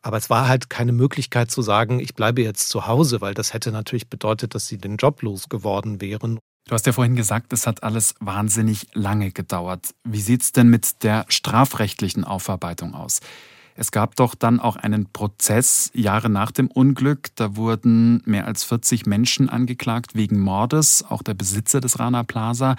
Aber 0.00 0.16
es 0.16 0.30
war 0.30 0.48
halt 0.48 0.70
keine 0.70 0.92
Möglichkeit 0.92 1.50
zu 1.50 1.60
sagen, 1.60 1.98
ich 2.00 2.14
bleibe 2.14 2.42
jetzt 2.42 2.68
zu 2.68 2.86
Hause, 2.86 3.20
weil 3.20 3.34
das 3.34 3.52
hätte 3.52 3.72
natürlich 3.72 4.08
bedeutet, 4.08 4.54
dass 4.54 4.66
sie 4.66 4.78
den 4.78 4.96
Job 4.96 5.22
losgeworden 5.22 6.00
wären. 6.00 6.38
Du 6.68 6.74
hast 6.74 6.86
ja 6.86 6.92
vorhin 6.92 7.16
gesagt, 7.16 7.52
es 7.52 7.66
hat 7.66 7.82
alles 7.82 8.14
wahnsinnig 8.20 8.86
lange 8.94 9.32
gedauert. 9.32 9.94
Wie 10.04 10.20
sieht 10.20 10.42
es 10.42 10.52
denn 10.52 10.68
mit 10.68 11.02
der 11.02 11.26
strafrechtlichen 11.28 12.24
Aufarbeitung 12.24 12.94
aus? 12.94 13.20
Es 13.74 13.90
gab 13.90 14.16
doch 14.16 14.34
dann 14.34 14.60
auch 14.60 14.76
einen 14.76 15.06
Prozess 15.12 15.90
Jahre 15.94 16.28
nach 16.28 16.52
dem 16.52 16.68
Unglück. 16.68 17.34
Da 17.34 17.56
wurden 17.56 18.22
mehr 18.24 18.46
als 18.46 18.62
40 18.64 19.06
Menschen 19.06 19.48
angeklagt 19.48 20.14
wegen 20.14 20.38
Mordes, 20.38 21.04
auch 21.08 21.22
der 21.22 21.34
Besitzer 21.34 21.80
des 21.80 21.98
Rana 21.98 22.22
Plaza. 22.22 22.76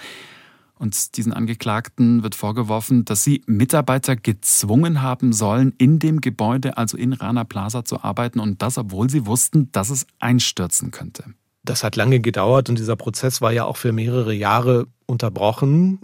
Und 0.78 1.16
diesen 1.16 1.32
Angeklagten 1.32 2.22
wird 2.22 2.34
vorgeworfen, 2.34 3.04
dass 3.04 3.22
sie 3.22 3.42
Mitarbeiter 3.46 4.16
gezwungen 4.16 5.02
haben 5.02 5.32
sollen, 5.32 5.72
in 5.78 5.98
dem 5.98 6.20
Gebäude, 6.20 6.76
also 6.76 6.96
in 6.96 7.12
Rana 7.12 7.44
Plaza, 7.44 7.84
zu 7.84 8.02
arbeiten. 8.02 8.40
Und 8.40 8.60
das, 8.60 8.76
obwohl 8.76 9.08
sie 9.08 9.26
wussten, 9.26 9.70
dass 9.72 9.90
es 9.90 10.06
einstürzen 10.18 10.90
könnte. 10.90 11.24
Das 11.62 11.82
hat 11.82 11.96
lange 11.96 12.20
gedauert 12.20 12.68
und 12.68 12.78
dieser 12.78 12.96
Prozess 12.96 13.40
war 13.40 13.52
ja 13.52 13.64
auch 13.64 13.78
für 13.78 13.92
mehrere 13.92 14.34
Jahre 14.34 14.86
unterbrochen. 15.06 16.00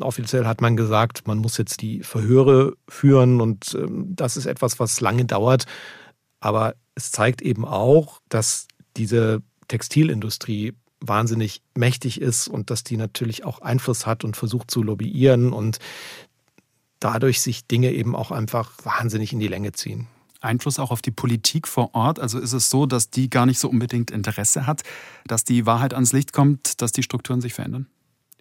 Offiziell 0.00 0.46
hat 0.46 0.60
man 0.60 0.76
gesagt, 0.76 1.26
man 1.26 1.38
muss 1.38 1.56
jetzt 1.56 1.82
die 1.82 2.02
Verhöre 2.02 2.76
führen 2.88 3.40
und 3.40 3.74
ähm, 3.74 4.14
das 4.14 4.36
ist 4.36 4.46
etwas, 4.46 4.78
was 4.78 5.00
lange 5.00 5.24
dauert. 5.24 5.64
Aber 6.38 6.74
es 6.94 7.10
zeigt 7.10 7.42
eben 7.42 7.64
auch, 7.64 8.20
dass 8.28 8.68
diese 8.96 9.42
Textilindustrie 9.68 10.74
wahnsinnig 11.06 11.62
mächtig 11.74 12.20
ist 12.20 12.48
und 12.48 12.70
dass 12.70 12.84
die 12.84 12.96
natürlich 12.96 13.44
auch 13.44 13.60
Einfluss 13.60 14.06
hat 14.06 14.24
und 14.24 14.36
versucht 14.36 14.70
zu 14.70 14.82
lobbyieren 14.82 15.52
und 15.52 15.78
dadurch 17.00 17.40
sich 17.40 17.66
Dinge 17.66 17.92
eben 17.92 18.14
auch 18.14 18.30
einfach 18.30 18.72
wahnsinnig 18.84 19.32
in 19.32 19.40
die 19.40 19.48
Länge 19.48 19.72
ziehen. 19.72 20.06
Einfluss 20.40 20.78
auch 20.78 20.90
auf 20.90 21.02
die 21.02 21.10
Politik 21.10 21.68
vor 21.68 21.94
Ort? 21.94 22.18
Also 22.18 22.38
ist 22.38 22.52
es 22.52 22.70
so, 22.70 22.86
dass 22.86 23.10
die 23.10 23.30
gar 23.30 23.46
nicht 23.46 23.58
so 23.58 23.68
unbedingt 23.68 24.10
Interesse 24.10 24.66
hat, 24.66 24.82
dass 25.26 25.44
die 25.44 25.66
Wahrheit 25.66 25.94
ans 25.94 26.12
Licht 26.12 26.32
kommt, 26.32 26.82
dass 26.82 26.92
die 26.92 27.02
Strukturen 27.02 27.40
sich 27.40 27.54
verändern? 27.54 27.86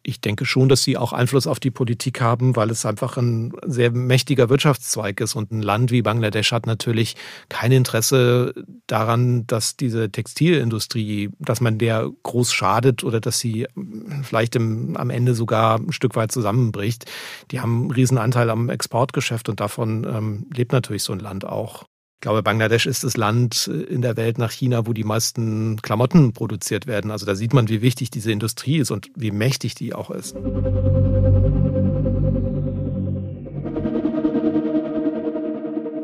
Ich 0.04 0.22
denke 0.22 0.46
schon, 0.46 0.70
dass 0.70 0.84
sie 0.84 0.98
auch 0.98 1.14
Einfluss 1.14 1.48
auf 1.48 1.60
die 1.60 1.72
Politik 1.72 2.22
haben, 2.22 2.56
weil 2.56 2.70
es 2.70 2.86
einfach 2.86 3.18
ein 3.18 3.54
sehr 3.66 3.92
mächtiger 3.92 4.50
Wirtschaftszweig 4.50 5.20
ist. 5.22 5.36
Und 5.36 5.52
ein 5.52 5.62
Land 5.62 5.92
wie 5.92 6.02
Bangladesch 6.02 6.52
hat 6.52 6.66
natürlich 6.66 7.16
kein 7.50 7.72
Interesse 7.72 8.54
daran, 8.88 9.46
dass 9.48 9.78
diese 9.78 10.12
Textilindustrie, 10.12 11.30
dass 11.40 11.62
man 11.62 11.78
der 11.78 12.10
groß 12.24 12.52
schadet 12.52 13.04
oder 13.04 13.20
dass 13.20 13.40
sie 13.40 13.68
vielleicht 14.24 14.56
im, 14.56 14.98
am 14.98 15.10
Ende 15.10 15.36
sogar 15.36 15.80
ein 15.80 15.92
Stück 15.92 16.16
weit 16.16 16.32
zusammenbricht. 16.32 17.06
Die 17.52 17.60
haben 17.60 17.82
einen 17.82 17.92
riesen 17.92 18.18
Anteil 18.18 18.50
am 18.50 18.70
Exportgeschäft 18.70 19.50
und 19.50 19.60
davon 19.60 20.04
ähm, 20.04 20.48
lebt 20.54 20.72
natürlich 20.72 21.04
so 21.04 21.14
ein 21.14 21.20
Land 21.20 21.46
auch. 21.46 21.86
Ich 22.22 22.24
glaube, 22.24 22.44
Bangladesch 22.44 22.86
ist 22.86 23.04
das 23.04 23.18
Land 23.18 23.66
in 23.66 24.04
der 24.04 24.16
Welt 24.16 24.38
nach 24.38 24.52
China, 24.52 24.86
wo 24.86 24.94
die 24.94 25.04
meisten 25.04 25.82
Klamotten 25.82 26.34
produziert 26.34 26.86
werden. 26.86 27.10
Also 27.10 27.26
da 27.26 27.34
sieht 27.34 27.52
man, 27.52 27.68
wie 27.68 27.82
wichtig 27.82 28.12
diese 28.12 28.32
Industrie 28.32 28.78
ist 28.78 28.92
und 28.92 29.10
wie 29.16 29.32
mächtig 29.32 29.74
die 29.74 29.96
auch 29.96 30.12
ist. 30.12 30.36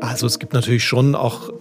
Also 0.00 0.26
es 0.26 0.40
gibt 0.40 0.54
natürlich 0.54 0.82
schon 0.82 1.14
auch 1.14 1.52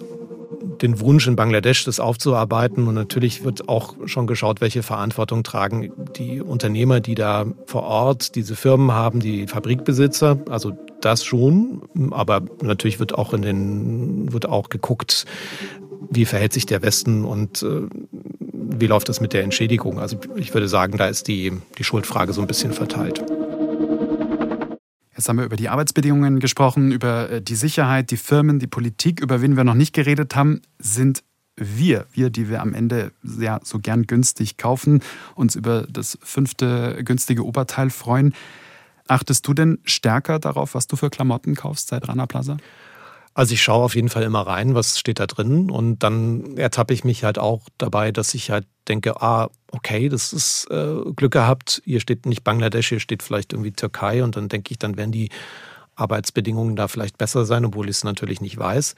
den 0.81 0.99
Wunsch 1.01 1.27
in 1.27 1.35
Bangladesch, 1.35 1.85
das 1.85 1.99
aufzuarbeiten. 1.99 2.87
Und 2.87 2.95
natürlich 2.95 3.43
wird 3.43 3.69
auch 3.69 3.93
schon 4.07 4.25
geschaut, 4.25 4.59
welche 4.59 4.81
Verantwortung 4.81 5.43
tragen 5.43 5.91
die 6.17 6.41
Unternehmer, 6.41 6.99
die 6.99 7.13
da 7.13 7.45
vor 7.67 7.83
Ort 7.83 8.33
diese 8.33 8.55
Firmen 8.55 8.91
haben, 8.91 9.19
die 9.19 9.45
Fabrikbesitzer. 9.45 10.39
Also 10.49 10.75
das 11.07 11.23
schon, 11.23 11.81
aber 12.11 12.43
natürlich 12.61 12.99
wird 12.99 13.15
auch 13.15 13.33
in 13.33 13.41
den 13.41 14.33
wird 14.33 14.47
auch 14.47 14.69
geguckt, 14.69 15.25
wie 16.09 16.25
verhält 16.25 16.53
sich 16.53 16.65
der 16.65 16.81
Westen 16.81 17.23
und 17.23 17.63
äh, 17.63 17.87
wie 18.79 18.87
läuft 18.87 19.09
das 19.09 19.21
mit 19.21 19.33
der 19.33 19.43
Entschädigung. 19.43 19.99
Also 19.99 20.17
ich 20.35 20.53
würde 20.53 20.67
sagen, 20.67 20.97
da 20.97 21.07
ist 21.07 21.27
die, 21.27 21.53
die 21.77 21.83
Schuldfrage 21.83 22.33
so 22.33 22.41
ein 22.41 22.47
bisschen 22.47 22.73
verteilt. 22.73 23.23
Jetzt 25.15 25.29
haben 25.29 25.37
wir 25.37 25.45
über 25.45 25.55
die 25.55 25.69
Arbeitsbedingungen 25.69 26.39
gesprochen, 26.39 26.91
über 26.91 27.29
äh, 27.29 27.41
die 27.41 27.55
Sicherheit, 27.55 28.11
die 28.11 28.17
Firmen, 28.17 28.59
die 28.59 28.67
Politik. 28.67 29.21
Über 29.21 29.41
wen 29.41 29.57
wir 29.57 29.63
noch 29.63 29.73
nicht 29.73 29.93
geredet 29.93 30.35
haben, 30.35 30.61
sind 30.77 31.23
wir, 31.55 32.05
wir, 32.13 32.29
die 32.29 32.49
wir 32.49 32.61
am 32.61 32.73
Ende 32.73 33.11
ja 33.39 33.59
so 33.63 33.79
gern 33.79 34.05
günstig 34.05 34.57
kaufen, 34.57 35.01
uns 35.33 35.55
über 35.55 35.87
das 35.89 36.19
fünfte 36.21 37.01
günstige 37.03 37.43
Oberteil 37.45 37.89
freuen. 37.89 38.33
Achtest 39.07 39.47
du 39.47 39.53
denn 39.53 39.79
stärker 39.83 40.39
darauf, 40.39 40.75
was 40.75 40.87
du 40.87 40.95
für 40.95 41.09
Klamotten 41.09 41.55
kaufst 41.55 41.89
seit 41.89 42.07
Rana 42.07 42.25
Plaza? 42.25 42.57
Also 43.33 43.53
ich 43.53 43.61
schaue 43.61 43.83
auf 43.83 43.95
jeden 43.95 44.09
Fall 44.09 44.23
immer 44.23 44.41
rein, 44.41 44.73
was 44.73 44.97
steht 44.97 45.19
da 45.19 45.27
drin 45.27 45.69
und 45.69 45.99
dann 45.99 46.57
ertappe 46.57 46.91
ich 46.95 47.03
mich 47.03 47.23
halt 47.23 47.37
auch 47.37 47.61
dabei, 47.77 48.11
dass 48.11 48.33
ich 48.33 48.49
halt 48.49 48.65
denke, 48.87 49.21
ah, 49.21 49.49
okay, 49.71 50.09
das 50.09 50.33
ist 50.33 50.65
äh, 50.71 50.95
Glück 51.15 51.33
gehabt, 51.33 51.83
hier 51.85 51.99
steht 51.99 52.25
nicht 52.25 52.43
Bangladesch, 52.43 52.89
hier 52.89 52.99
steht 52.99 53.21
vielleicht 53.21 53.53
irgendwie 53.53 53.73
Türkei 53.73 54.23
und 54.23 54.35
dann 54.35 54.49
denke 54.49 54.71
ich, 54.71 54.79
dann 54.79 54.97
werden 54.97 55.11
die 55.11 55.29
Arbeitsbedingungen 55.95 56.75
da 56.75 56.87
vielleicht 56.87 57.19
besser 57.19 57.45
sein, 57.45 57.63
obwohl 57.63 57.89
ich 57.89 57.97
es 57.97 58.03
natürlich 58.03 58.41
nicht 58.41 58.57
weiß. 58.57 58.95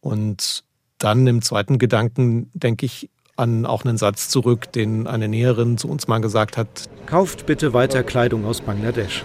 Und 0.00 0.64
dann 0.98 1.26
im 1.26 1.40
zweiten 1.40 1.78
Gedanken 1.78 2.50
denke 2.52 2.84
ich 2.84 3.08
an 3.42 3.66
auch 3.66 3.84
einen 3.84 3.98
Satz 3.98 4.28
zurück, 4.28 4.72
den 4.72 5.06
eine 5.06 5.28
Näherin 5.28 5.76
zu 5.76 5.88
uns 5.88 6.08
mal 6.08 6.20
gesagt 6.20 6.56
hat. 6.56 6.88
Kauft 7.06 7.46
bitte 7.46 7.74
weiter 7.74 8.02
Kleidung 8.02 8.46
aus 8.46 8.60
Bangladesch. 8.60 9.24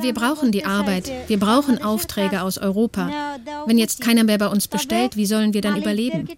Wir 0.00 0.14
brauchen 0.14 0.50
die 0.50 0.64
Arbeit. 0.64 1.10
Wir 1.26 1.38
brauchen 1.38 1.82
Aufträge 1.82 2.42
aus 2.42 2.58
Europa. 2.58 3.10
Wenn 3.66 3.78
jetzt 3.78 4.00
keiner 4.00 4.24
mehr 4.24 4.38
bei 4.38 4.48
uns 4.48 4.66
bestellt, 4.66 5.16
wie 5.16 5.26
sollen 5.26 5.52
wir 5.52 5.60
dann 5.60 5.76
überleben? 5.76 6.28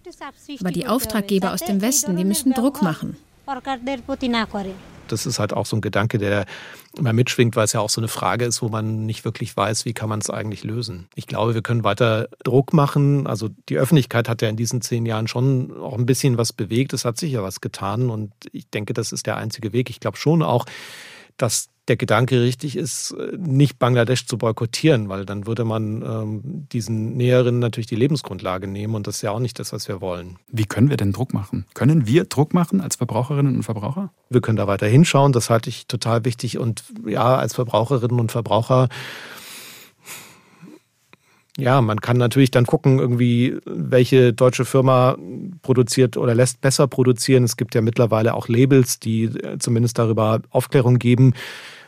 Aber 0.59 0.71
die 0.71 0.85
Auftraggeber 0.85 1.53
aus 1.53 1.61
dem 1.61 1.81
Westen, 1.81 2.17
die 2.17 2.25
müssen 2.25 2.53
Druck 2.53 2.81
machen. 2.81 3.15
Das 5.07 5.25
ist 5.25 5.39
halt 5.39 5.51
auch 5.51 5.65
so 5.65 5.75
ein 5.75 5.81
Gedanke, 5.81 6.17
der 6.17 6.45
immer 6.97 7.11
mitschwingt, 7.11 7.55
weil 7.55 7.65
es 7.65 7.73
ja 7.73 7.81
auch 7.81 7.89
so 7.89 7.99
eine 7.99 8.07
Frage 8.07 8.45
ist, 8.45 8.61
wo 8.61 8.69
man 8.69 9.05
nicht 9.05 9.25
wirklich 9.25 9.55
weiß, 9.57 9.83
wie 9.85 9.93
kann 9.93 10.07
man 10.07 10.19
es 10.19 10.29
eigentlich 10.29 10.63
lösen. 10.63 11.07
Ich 11.15 11.27
glaube, 11.27 11.53
wir 11.53 11.61
können 11.61 11.83
weiter 11.83 12.29
Druck 12.43 12.71
machen. 12.73 13.27
Also 13.27 13.49
die 13.67 13.77
Öffentlichkeit 13.77 14.29
hat 14.29 14.41
ja 14.41 14.47
in 14.47 14.55
diesen 14.55 14.81
zehn 14.81 15.05
Jahren 15.05 15.27
schon 15.27 15.75
auch 15.77 15.97
ein 15.97 16.05
bisschen 16.05 16.37
was 16.37 16.53
bewegt. 16.53 16.93
Es 16.93 17.03
hat 17.03 17.17
sicher 17.17 17.43
was 17.43 17.59
getan 17.59 18.09
und 18.09 18.31
ich 18.53 18.69
denke, 18.69 18.93
das 18.93 19.11
ist 19.11 19.25
der 19.25 19.37
einzige 19.37 19.73
Weg. 19.73 19.89
Ich 19.89 19.99
glaube 19.99 20.17
schon 20.17 20.43
auch, 20.43 20.65
dass 21.35 21.70
der 21.91 21.97
Gedanke 21.97 22.41
richtig 22.41 22.77
ist, 22.77 23.13
nicht 23.37 23.77
Bangladesch 23.77 24.25
zu 24.25 24.37
boykottieren, 24.37 25.09
weil 25.09 25.25
dann 25.25 25.45
würde 25.45 25.65
man 25.65 26.01
ähm, 26.01 26.67
diesen 26.71 27.17
Näheren 27.17 27.59
natürlich 27.59 27.87
die 27.87 27.97
Lebensgrundlage 27.97 28.65
nehmen 28.65 28.95
und 28.95 29.07
das 29.07 29.17
ist 29.17 29.23
ja 29.23 29.31
auch 29.31 29.39
nicht 29.39 29.59
das, 29.59 29.73
was 29.73 29.89
wir 29.89 29.99
wollen. 29.99 30.37
Wie 30.47 30.63
können 30.63 30.89
wir 30.89 30.95
denn 30.95 31.11
Druck 31.11 31.33
machen? 31.33 31.65
Können 31.73 32.07
wir 32.07 32.23
Druck 32.23 32.53
machen 32.53 32.79
als 32.79 32.95
Verbraucherinnen 32.95 33.57
und 33.57 33.63
Verbraucher? 33.63 34.13
Wir 34.29 34.39
können 34.39 34.55
da 34.55 34.67
weiter 34.67 34.87
hinschauen, 34.87 35.33
das 35.33 35.49
halte 35.49 35.69
ich 35.69 35.85
total 35.85 36.23
wichtig 36.23 36.57
und 36.57 36.85
ja, 37.05 37.35
als 37.35 37.55
Verbraucherinnen 37.55 38.21
und 38.21 38.31
Verbraucher 38.31 38.87
ja, 41.57 41.81
man 41.81 41.99
kann 41.99 42.15
natürlich 42.15 42.51
dann 42.51 42.65
gucken, 42.65 42.99
irgendwie, 42.99 43.57
welche 43.65 44.31
deutsche 44.31 44.63
Firma 44.63 45.17
produziert 45.61 46.15
oder 46.15 46.33
lässt 46.33 46.61
besser 46.61 46.87
produzieren. 46.87 47.43
Es 47.43 47.57
gibt 47.57 47.75
ja 47.75 47.81
mittlerweile 47.81 48.33
auch 48.35 48.47
Labels, 48.47 48.99
die 48.99 49.25
äh, 49.25 49.57
zumindest 49.59 49.99
darüber 49.99 50.41
Aufklärung 50.49 50.97
geben, 50.97 51.33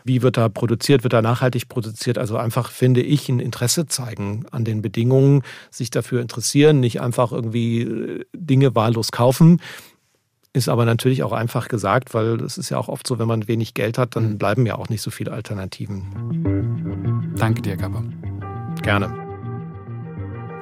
wie 0.03 0.21
wird 0.21 0.37
da 0.37 0.49
produziert, 0.49 1.03
wird 1.03 1.13
da 1.13 1.21
nachhaltig 1.21 1.69
produziert. 1.69 2.17
Also 2.17 2.37
einfach, 2.37 2.71
finde 2.71 3.01
ich, 3.01 3.29
ein 3.29 3.39
Interesse 3.39 3.87
zeigen 3.87 4.45
an 4.51 4.65
den 4.65 4.81
Bedingungen, 4.81 5.43
sich 5.71 5.89
dafür 5.89 6.21
interessieren, 6.21 6.79
nicht 6.79 7.01
einfach 7.01 7.31
irgendwie 7.31 7.81
äh, 7.81 8.25
Dinge 8.33 8.75
wahllos 8.75 9.11
kaufen. 9.11 9.61
Ist 10.55 10.69
aber 10.69 10.85
natürlich 10.85 11.23
auch 11.23 11.31
einfach 11.31 11.67
gesagt, 11.67 12.13
weil 12.13 12.39
es 12.41 12.59
ist 12.59 12.69
ja 12.69 12.77
auch 12.77 12.87
oft 12.87 13.07
so, 13.07 13.17
wenn 13.17 13.27
man 13.27 13.47
wenig 13.47 13.73
Geld 13.73 13.97
hat, 13.97 14.15
dann 14.15 14.33
mhm. 14.33 14.37
bleiben 14.37 14.65
ja 14.67 14.75
auch 14.75 14.89
nicht 14.89 15.01
so 15.01 15.09
viele 15.09 15.31
Alternativen. 15.31 17.33
Danke 17.35 17.63
dir, 17.63 17.75
Gabor. 17.75 18.03
Gerne. 18.83 19.32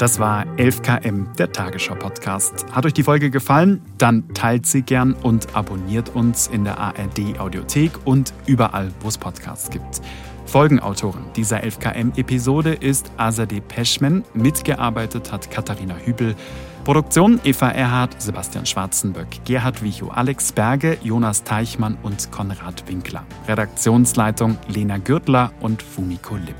Das 0.01 0.17
war 0.17 0.47
11KM, 0.57 1.35
der 1.35 1.51
Tagesschau-Podcast. 1.51 2.65
Hat 2.71 2.87
euch 2.87 2.93
die 2.93 3.03
Folge 3.03 3.29
gefallen? 3.29 3.83
Dann 3.99 4.33
teilt 4.33 4.65
sie 4.65 4.81
gern 4.81 5.13
und 5.13 5.55
abonniert 5.55 6.15
uns 6.15 6.47
in 6.47 6.63
der 6.63 6.79
ARD-Audiothek 6.79 7.91
und 8.03 8.33
überall, 8.47 8.91
wo 9.01 9.09
es 9.09 9.19
Podcasts 9.19 9.69
gibt. 9.69 10.01
Folgenautorin 10.47 11.25
dieser 11.35 11.63
11KM-Episode 11.63 12.73
ist 12.73 13.11
Azadeh 13.17 13.61
Peschman. 13.61 14.23
Mitgearbeitet 14.33 15.31
hat 15.31 15.51
Katharina 15.51 15.93
Hübel. 16.03 16.35
Produktion 16.83 17.39
Eva 17.43 17.69
Erhardt, 17.69 18.19
Sebastian 18.19 18.65
Schwarzenböck, 18.65 19.45
Gerhard 19.45 19.83
Wichow, 19.83 20.09
Alex 20.11 20.51
Berge, 20.51 20.97
Jonas 21.03 21.43
Teichmann 21.43 21.99
und 22.01 22.31
Konrad 22.31 22.87
Winkler. 22.87 23.23
Redaktionsleitung 23.47 24.57
Lena 24.67 24.97
Gürtler 24.97 25.51
und 25.59 25.83
Fumiko 25.83 26.37
Lipp. 26.37 26.55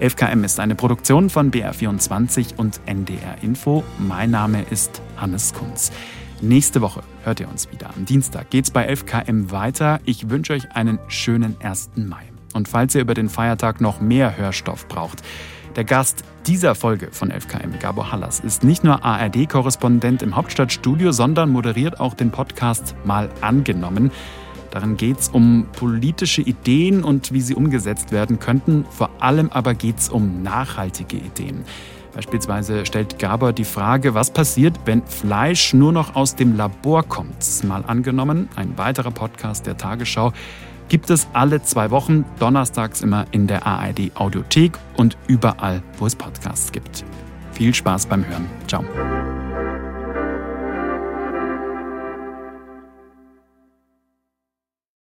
11KM 0.00 0.44
ist 0.44 0.58
eine 0.58 0.74
Produktion 0.74 1.30
von 1.30 1.52
BR24 1.52 2.56
und 2.56 2.80
NDR 2.86 3.36
Info. 3.42 3.84
Mein 3.98 4.32
Name 4.32 4.64
ist 4.68 5.00
Hannes 5.16 5.54
Kunz. 5.54 5.92
Nächste 6.40 6.80
Woche 6.80 7.02
hört 7.22 7.38
ihr 7.38 7.48
uns 7.48 7.70
wieder. 7.70 7.90
Am 7.96 8.04
Dienstag 8.04 8.50
geht's 8.50 8.72
bei 8.72 8.88
11KM 8.92 9.52
weiter. 9.52 10.00
Ich 10.04 10.30
wünsche 10.30 10.52
euch 10.52 10.72
einen 10.72 10.98
schönen 11.06 11.56
1. 11.62 11.90
Mai. 11.94 12.24
Und 12.54 12.68
falls 12.68 12.94
ihr 12.96 13.02
über 13.02 13.14
den 13.14 13.28
Feiertag 13.28 13.80
noch 13.80 14.00
mehr 14.00 14.36
Hörstoff 14.36 14.88
braucht, 14.88 15.22
der 15.76 15.84
Gast 15.84 16.24
dieser 16.46 16.74
Folge 16.74 17.08
von 17.12 17.30
11KM, 17.30 17.78
Gabor 17.80 18.10
Hallas, 18.10 18.40
ist 18.40 18.64
nicht 18.64 18.82
nur 18.82 19.04
ARD-Korrespondent 19.04 20.22
im 20.22 20.34
Hauptstadtstudio, 20.34 21.12
sondern 21.12 21.50
moderiert 21.50 22.00
auch 22.00 22.14
den 22.14 22.32
Podcast 22.32 22.96
Mal 23.04 23.30
angenommen. 23.40 24.10
Darin 24.74 24.96
geht 24.96 25.20
es 25.20 25.28
um 25.28 25.68
politische 25.78 26.42
Ideen 26.42 27.04
und 27.04 27.32
wie 27.32 27.40
sie 27.40 27.54
umgesetzt 27.54 28.10
werden 28.10 28.40
könnten. 28.40 28.84
Vor 28.90 29.08
allem 29.20 29.50
aber 29.50 29.72
geht 29.72 30.00
es 30.00 30.08
um 30.08 30.42
nachhaltige 30.42 31.16
Ideen. 31.16 31.64
Beispielsweise 32.12 32.84
stellt 32.84 33.20
Gaber 33.20 33.52
die 33.52 33.64
Frage, 33.64 34.14
was 34.14 34.32
passiert, 34.32 34.80
wenn 34.84 35.04
Fleisch 35.06 35.74
nur 35.74 35.92
noch 35.92 36.16
aus 36.16 36.34
dem 36.34 36.56
Labor 36.56 37.04
kommt. 37.04 37.36
Mal 37.62 37.84
angenommen, 37.86 38.48
ein 38.56 38.76
weiterer 38.76 39.12
Podcast 39.12 39.64
der 39.68 39.76
Tagesschau 39.76 40.32
gibt 40.88 41.08
es 41.08 41.28
alle 41.34 41.62
zwei 41.62 41.92
Wochen, 41.92 42.24
donnerstags 42.40 43.00
immer 43.00 43.26
in 43.30 43.46
der 43.46 43.64
ARD 43.64 44.10
Audiothek 44.16 44.76
und 44.96 45.16
überall, 45.28 45.84
wo 45.98 46.06
es 46.06 46.16
Podcasts 46.16 46.72
gibt. 46.72 47.04
Viel 47.52 47.72
Spaß 47.72 48.06
beim 48.06 48.26
Hören. 48.26 48.46
Ciao. 48.66 48.84